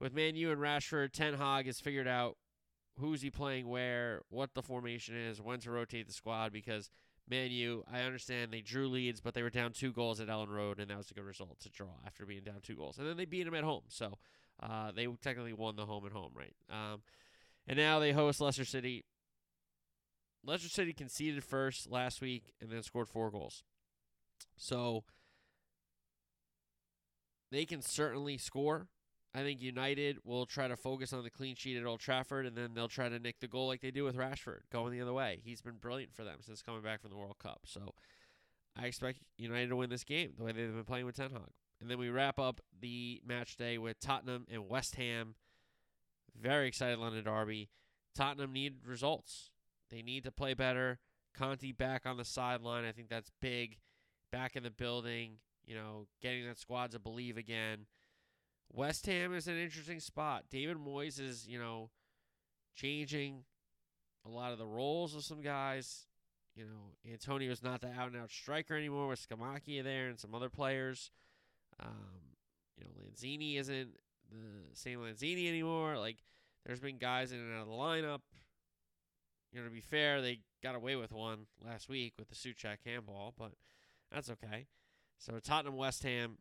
[0.00, 2.36] with Man U and Rashford, Ten Hag has figured out
[2.98, 6.90] who's he playing where, what the formation is, when to rotate the squad because
[7.28, 10.50] Man U, I understand they drew Leeds, but they were down two goals at Elland
[10.50, 12.98] Road, and that was a good result to draw after being down two goals.
[12.98, 14.18] And then they beat them at home, so
[14.62, 16.54] uh, they technically won the home and home, right?
[16.70, 17.02] Um,
[17.66, 19.04] and now they host Leicester City.
[20.44, 23.62] Leicester City conceded first last week and then scored four goals.
[24.56, 25.04] So
[27.50, 28.88] they can certainly score.
[29.34, 32.56] I think United will try to focus on the clean sheet at Old Trafford, and
[32.56, 35.12] then they'll try to nick the goal like they do with Rashford, going the other
[35.12, 35.40] way.
[35.42, 37.62] He's been brilliant for them since coming back from the World Cup.
[37.64, 37.94] So
[38.80, 41.50] I expect United to win this game the way they've been playing with Ten Hag.
[41.80, 45.34] And then we wrap up the match day with Tottenham and West Ham.
[46.40, 47.70] Very excited London Derby.
[48.14, 49.50] Tottenham need results.
[49.90, 50.98] They need to play better.
[51.36, 52.84] Conte back on the sideline.
[52.84, 53.78] I think that's big.
[54.30, 57.86] Back in the building, you know, getting that squad to believe again.
[58.72, 60.44] West Ham is an interesting spot.
[60.50, 61.90] David Moyes is, you know,
[62.74, 63.44] changing
[64.26, 66.06] a lot of the roles of some guys.
[66.56, 70.34] You know, Antonio's not the out and out striker anymore with Scamacca there and some
[70.34, 71.10] other players.
[71.80, 72.34] Um,
[72.78, 73.90] you know, Lanzini isn't
[74.40, 75.98] the same Lanzini anymore.
[75.98, 76.18] Like,
[76.66, 78.20] there's been guys in and out of the lineup.
[79.52, 82.78] You know, to be fair, they got away with one last week with the Souček
[82.84, 83.52] handball, but
[84.10, 84.66] that's okay.
[85.18, 86.38] So Tottenham West Ham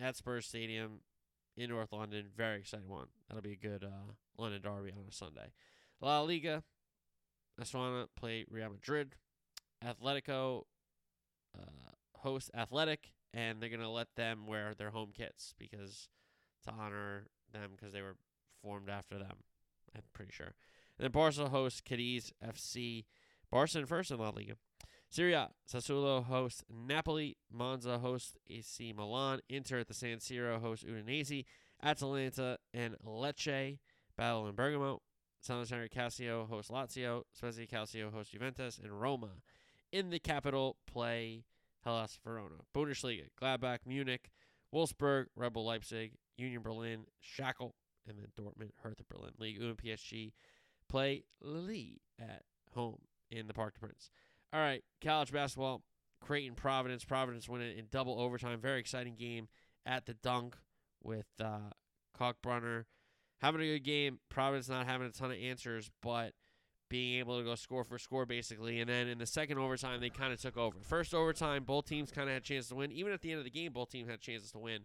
[0.00, 1.00] at Spurs Stadium
[1.56, 2.26] in North London.
[2.36, 3.06] Very exciting one.
[3.28, 5.52] That'll be a good uh, London derby on a Sunday.
[6.00, 6.62] La Liga,
[7.60, 9.14] Osasuna play Real Madrid.
[9.84, 10.64] Atletico
[11.56, 16.08] uh, host Athletic, and they're going to let them wear their home kits because
[16.64, 18.16] to honor them because they were
[18.62, 19.36] formed after them.
[19.94, 20.54] I'm pretty sure.
[20.98, 23.04] And then Barca hosts Cadiz FC.
[23.50, 24.54] Barca in first in La Liga.
[25.08, 30.84] Serie A, Sassuolo hosts Napoli, Monza hosts AC Milan, Inter at the San Siro hosts
[30.84, 31.44] Udinese,
[31.82, 33.78] Atalanta and Lecce
[34.16, 35.02] battle in Bergamo,
[35.46, 39.30] Salernitana Calcio hosts Lazio, Spezia Calcio hosts Juventus, and Roma
[39.92, 41.44] in the capital play
[41.84, 42.56] Hellas Verona.
[42.74, 44.30] Bundesliga, Gladbach, Munich,
[44.74, 47.72] Wolfsburg, RB Leipzig, Union Berlin, Schalke,
[48.08, 49.32] and then Dortmund, Hertha Berlin.
[49.38, 50.32] League and PSG
[50.88, 52.42] play Lille at
[52.74, 52.98] home
[53.30, 54.10] in the Parc des Princes.
[54.52, 55.82] All right, college basketball.
[56.20, 57.04] Creighton, Providence.
[57.04, 58.60] Providence win it in double overtime.
[58.60, 59.48] Very exciting game
[59.84, 60.56] at the dunk
[61.02, 61.70] with uh,
[62.18, 62.84] Kalkbrenner
[63.40, 64.18] having a good game.
[64.28, 66.32] Providence not having a ton of answers, but
[66.88, 68.80] being able to go score for score basically.
[68.80, 70.78] And then in the second overtime, they kind of took over.
[70.82, 72.92] First overtime, both teams kind of had a chance to win.
[72.92, 74.84] Even at the end of the game, both teams had chances to win.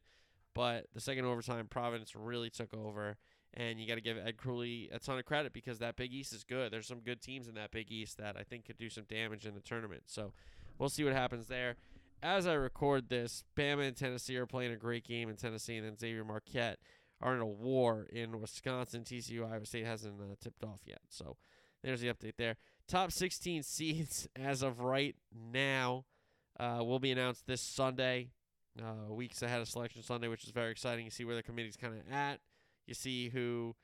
[0.54, 3.18] But the second overtime, Providence really took over.
[3.54, 6.34] And you got to give Ed Cooley a ton of credit because that Big East
[6.34, 6.72] is good.
[6.72, 9.46] There's some good teams in that Big East that I think could do some damage
[9.46, 10.04] in the tournament.
[10.06, 10.32] So
[10.78, 11.76] we'll see what happens there.
[12.24, 15.86] As I record this, Bama and Tennessee are playing a great game in Tennessee, and
[15.86, 16.78] then Xavier Marquette
[17.20, 19.04] are in a war in Wisconsin.
[19.04, 21.36] TCU Iowa State hasn't uh, tipped off yet, so
[21.84, 22.58] there's the update there.
[22.88, 26.06] Top 16 seeds as of right now
[26.60, 28.30] uh, will be announced this Sunday,
[28.80, 31.06] uh, weeks ahead of Selection Sunday, which is very exciting.
[31.06, 32.40] You see where the committee's kind of at.
[32.88, 33.76] You see who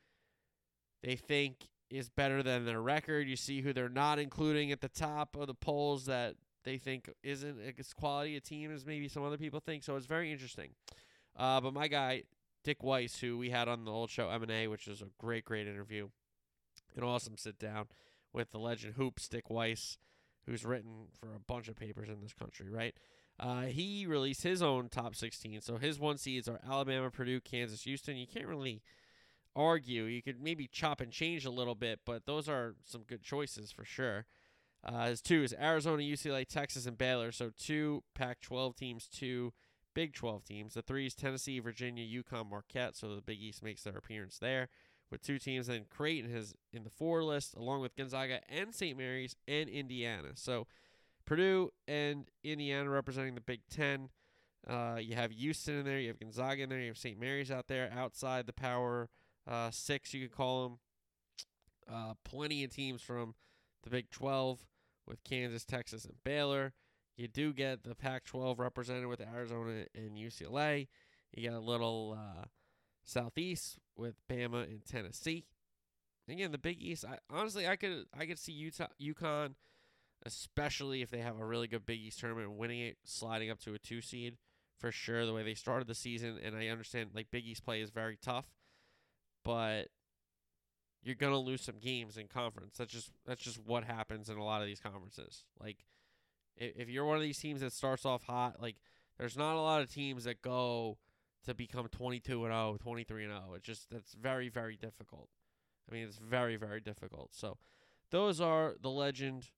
[1.02, 3.28] they think is better than their record.
[3.28, 6.34] You see who they're not including at the top of the polls that
[6.64, 9.84] they think isn't as quality a team as maybe some other people think.
[9.84, 10.70] So it's very interesting.
[11.36, 12.24] Uh, but my guy
[12.64, 15.06] Dick Weiss, who we had on the old show M and A, which was a
[15.18, 16.08] great, great interview,
[16.96, 17.86] an awesome sit down
[18.32, 19.96] with the legend Hoops Dick Weiss,
[20.44, 22.94] who's written for a bunch of papers in this country, right?
[23.40, 25.60] Uh, he released his own top 16.
[25.60, 28.16] So his one seeds are Alabama, Purdue, Kansas, Houston.
[28.16, 28.82] You can't really
[29.54, 30.04] argue.
[30.04, 33.70] You could maybe chop and change a little bit, but those are some good choices
[33.70, 34.26] for sure.
[34.84, 37.32] Uh, his two is Arizona, UCLA, Texas, and Baylor.
[37.32, 39.52] So two Pac 12 teams, two
[39.94, 40.74] Big 12 teams.
[40.74, 42.96] The three is Tennessee, Virginia, UConn, Marquette.
[42.96, 44.68] So the Big East makes their appearance there
[45.10, 45.66] with two teams.
[45.66, 48.96] Then Creighton has in the four list, along with Gonzaga and St.
[48.96, 50.28] Mary's and Indiana.
[50.34, 50.66] So
[51.28, 54.08] Purdue and Indiana representing the Big Ten.
[54.66, 55.98] Uh, you have Houston in there.
[55.98, 56.80] You have Gonzaga in there.
[56.80, 57.20] You have St.
[57.20, 59.10] Mary's out there outside the Power
[59.46, 60.78] uh, Six, you could call them.
[61.90, 63.34] Uh, plenty of teams from
[63.82, 64.66] the Big 12
[65.06, 66.72] with Kansas, Texas, and Baylor.
[67.16, 70.88] You do get the Pac 12 represented with Arizona and UCLA.
[71.34, 72.44] You got a little uh,
[73.04, 75.44] Southeast with Bama and Tennessee.
[76.26, 77.04] Again, the Big East.
[77.06, 79.54] I, honestly, I could I could see Utah, UConn,
[80.24, 83.74] especially if they have a really good Big East tournament, winning it, sliding up to
[83.74, 84.36] a two seed
[84.78, 85.26] for sure.
[85.26, 88.18] The way they started the season, and I understand like Big East play is very
[88.20, 88.46] tough,
[89.44, 89.88] but
[91.02, 92.78] you're gonna lose some games in conference.
[92.78, 95.44] That's just that's just what happens in a lot of these conferences.
[95.60, 95.84] Like
[96.56, 98.76] if, if you're one of these teams that starts off hot, like
[99.18, 100.98] there's not a lot of teams that go
[101.44, 103.54] to become 22 and 0, 23 and 0.
[103.54, 105.28] It's just that's very very difficult.
[105.90, 107.30] I mean, it's very very difficult.
[107.32, 107.58] So
[108.10, 109.48] those are the legend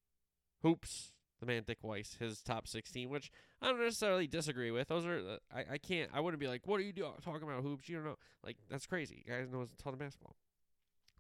[0.63, 3.31] hoops, the man Dick Weiss, his top 16, which
[3.61, 4.89] I don't necessarily disagree with.
[4.89, 7.43] Those are uh, I I can't I wouldn't be like, what are you doing talking
[7.43, 7.89] about hoops?
[7.89, 8.19] You don't know.
[8.45, 9.23] Like that's crazy.
[9.27, 10.37] You guys know a ton of basketball.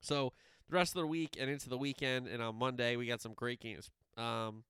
[0.01, 0.32] So
[0.68, 3.34] the rest of the week and into the weekend and on Monday we got some
[3.34, 3.91] great games.
[4.16, 4.64] Um,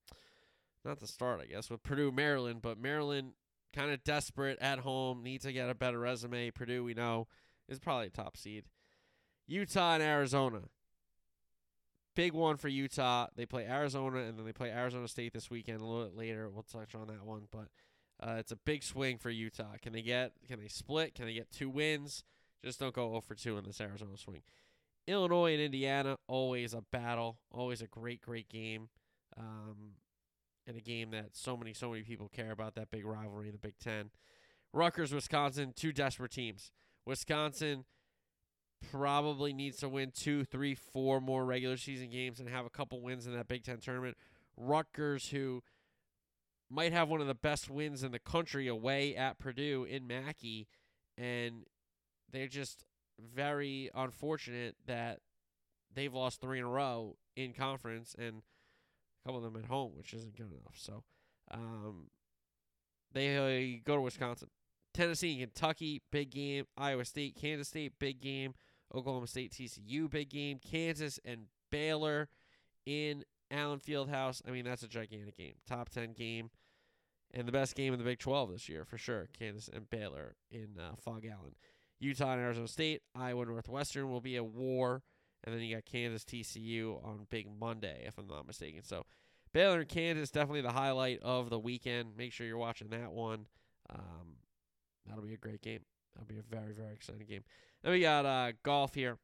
[0.85, 3.33] not to start, I guess, with Purdue, Maryland, but Maryland
[3.75, 6.51] kind of desperate at home, need to get a better resume.
[6.51, 7.29] Purdue, we know,
[7.69, 8.65] is probably a top seed.
[9.47, 10.63] Utah and Arizona.
[12.17, 13.29] Big one for Utah.
[13.37, 15.81] They play Arizona and then they play Arizona State this weekend.
[15.81, 17.69] A little bit later, we'll touch on that one, but
[18.21, 19.77] uh, it's a big swing for Utah.
[19.81, 20.33] Can they get?
[20.49, 21.15] Can they split?
[21.15, 22.25] Can they get two wins?
[22.65, 24.43] Just don't go 0 for 2 in this Arizona swing.
[25.07, 28.91] Illinois and Indiana, always a battle, always a great, great game,
[29.39, 29.93] um,
[30.67, 32.75] and a game that so many, so many people care about.
[32.75, 34.11] That big rivalry in the Big Ten.
[34.73, 36.71] Rutgers, Wisconsin, two desperate teams.
[37.07, 37.87] Wisconsin
[38.91, 43.01] probably needs to win two, three, four more regular season games and have a couple
[43.01, 44.17] wins in that Big Ten tournament.
[44.57, 45.63] Rutgers, who
[46.71, 50.69] might have one of the best wins in the country away at Purdue in Mackey,
[51.19, 51.65] and
[52.31, 52.85] they're just
[53.19, 55.19] very unfortunate that
[55.95, 59.93] they've lost three in a row in conference and a couple of them at home,
[59.97, 60.77] which isn't good enough.
[60.77, 61.03] So
[61.51, 62.07] um,
[63.13, 64.49] they uh, go to Wisconsin.
[64.95, 66.67] Tennessee, Kentucky, big game.
[66.77, 68.55] Iowa State, Kansas State, big game.
[68.95, 70.59] Oklahoma State, TCU, big game.
[70.59, 72.29] Kansas and Baylor
[72.87, 74.43] in Allen Fieldhouse.
[74.47, 75.55] I mean, that's a gigantic game.
[75.67, 76.51] Top 10 game.
[77.33, 79.29] And the best game in the Big 12 this year, for sure.
[79.39, 81.55] Kansas and Baylor in uh, Phog Allen.
[82.01, 85.03] Utah and Arizona State, Iowa Northwestern will be a war,
[85.45, 88.83] and then you got Kansas TCU on Big Monday, if I'm not mistaken.
[88.83, 89.05] So
[89.53, 92.17] Baylor and Kansas definitely the highlight of the weekend.
[92.17, 93.47] Make sure you're watching that one.
[93.91, 94.39] Um,
[95.07, 95.81] that'll be a great game.
[96.15, 97.45] That'll be a very very exciting game.
[97.83, 99.19] Then we got uh, golf here.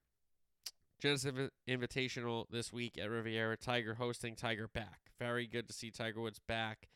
[0.99, 3.57] Genesis Inv- Invitational this week at Riviera.
[3.57, 4.35] Tiger hosting.
[4.35, 5.11] Tiger back.
[5.19, 6.89] Very good to see Tiger Woods back.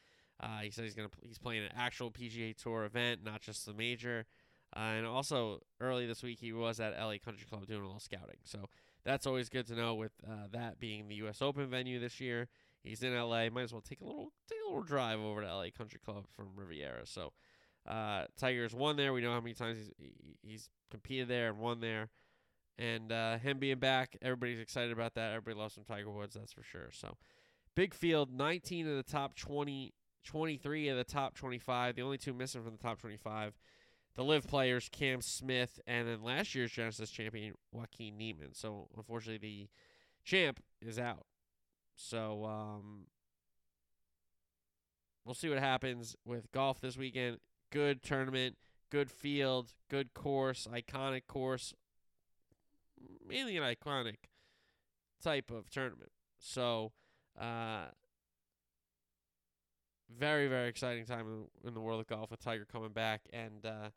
[0.43, 3.74] Uh, he said he's gonna he's playing an actual PGA Tour event, not just the
[3.74, 4.26] major.
[4.74, 8.01] Uh, and also early this week he was at LA Country Club doing a little
[8.01, 8.38] scouting.
[8.45, 8.68] So
[9.05, 9.95] that's always good to know.
[9.95, 11.43] With uh, that being the U.S.
[11.43, 12.49] Open venue this year,
[12.82, 13.51] he's in LA.
[13.51, 16.24] Might as well take a little take a little drive over to LA Country Club
[16.34, 17.05] from Riviera.
[17.05, 17.32] So
[17.89, 19.12] uh, Tigers won there.
[19.12, 20.12] We know how many times he's
[20.43, 22.11] he's competed there and won there.
[22.78, 25.33] And uh, him being back, everybody's excited about that.
[25.33, 26.89] Everybody loves some Tiger Woods, that's for sure.
[26.93, 27.16] So
[27.74, 29.93] big field, 19 of the top 20,
[30.24, 31.97] 23 of the top 25.
[31.97, 33.55] The only two missing from the top 25
[34.16, 38.55] the LIV players Cam Smith and then last year's Genesis champion Joaquin Niemann.
[38.55, 39.68] So unfortunately the
[40.24, 41.26] champ is out.
[41.97, 43.07] So um
[45.24, 47.39] we'll see what happens with golf this weekend.
[47.71, 48.57] Good tournament,
[48.91, 51.75] good field, good course, iconic course,
[53.27, 54.16] mainly an iconic
[55.23, 56.11] type of tournament.
[56.39, 56.93] So,
[57.41, 57.87] uh,
[60.18, 63.91] very very exciting time in, the world of golf with Tiger coming back and uh,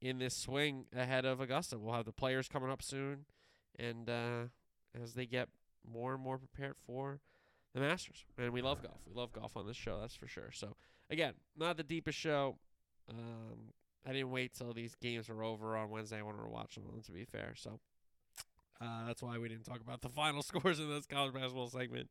[0.00, 1.78] in this swing ahead of Augusta.
[1.78, 3.24] We'll have the players coming up soon,
[3.78, 4.42] and uh,
[5.00, 5.48] as they get
[5.90, 7.20] more and more prepared for
[7.74, 8.24] the Masters.
[8.36, 9.00] And we love golf.
[9.06, 10.50] We love golf on this show, that's for sure.
[10.52, 10.76] So
[11.08, 12.58] again, not the deepest show.
[13.08, 13.72] Um,
[14.06, 16.18] I didn't wait till these games were over on Wednesday.
[16.18, 16.84] I wanted to watch them.
[17.04, 17.80] To be fair, so
[18.80, 22.10] uh, that's why we didn't talk about the final scores in this college basketball segment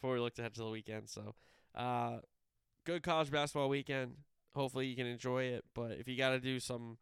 [0.00, 1.08] before we looked ahead to the weekend.
[1.08, 1.34] So,
[1.74, 2.18] uh,
[2.84, 4.16] good college basketball weekend.
[4.54, 5.64] Hopefully you can enjoy it.
[5.74, 6.98] But if you got to do some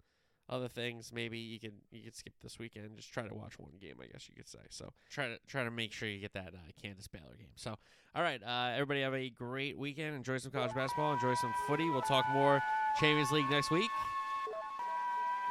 [0.49, 2.96] other things, maybe you can you can skip this weekend.
[2.96, 4.61] Just try to watch one game, I guess you could say.
[4.70, 7.53] So try to try to make sure you get that uh, Kansas Baylor game.
[7.57, 7.76] So
[8.14, 10.16] all right, uh, everybody have a great weekend.
[10.16, 11.12] Enjoy some college basketball.
[11.12, 11.88] Enjoy some footy.
[11.90, 12.61] We'll talk more
[12.99, 13.90] Champions League next week.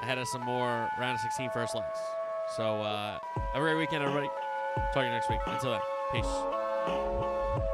[0.01, 1.99] Ahead of some more round of 16 first legs.
[2.55, 3.19] So uh,
[3.53, 4.29] have a great weekend, everybody.
[4.93, 5.39] Talk to you next week.
[5.47, 5.81] Until then,
[6.11, 7.73] peace.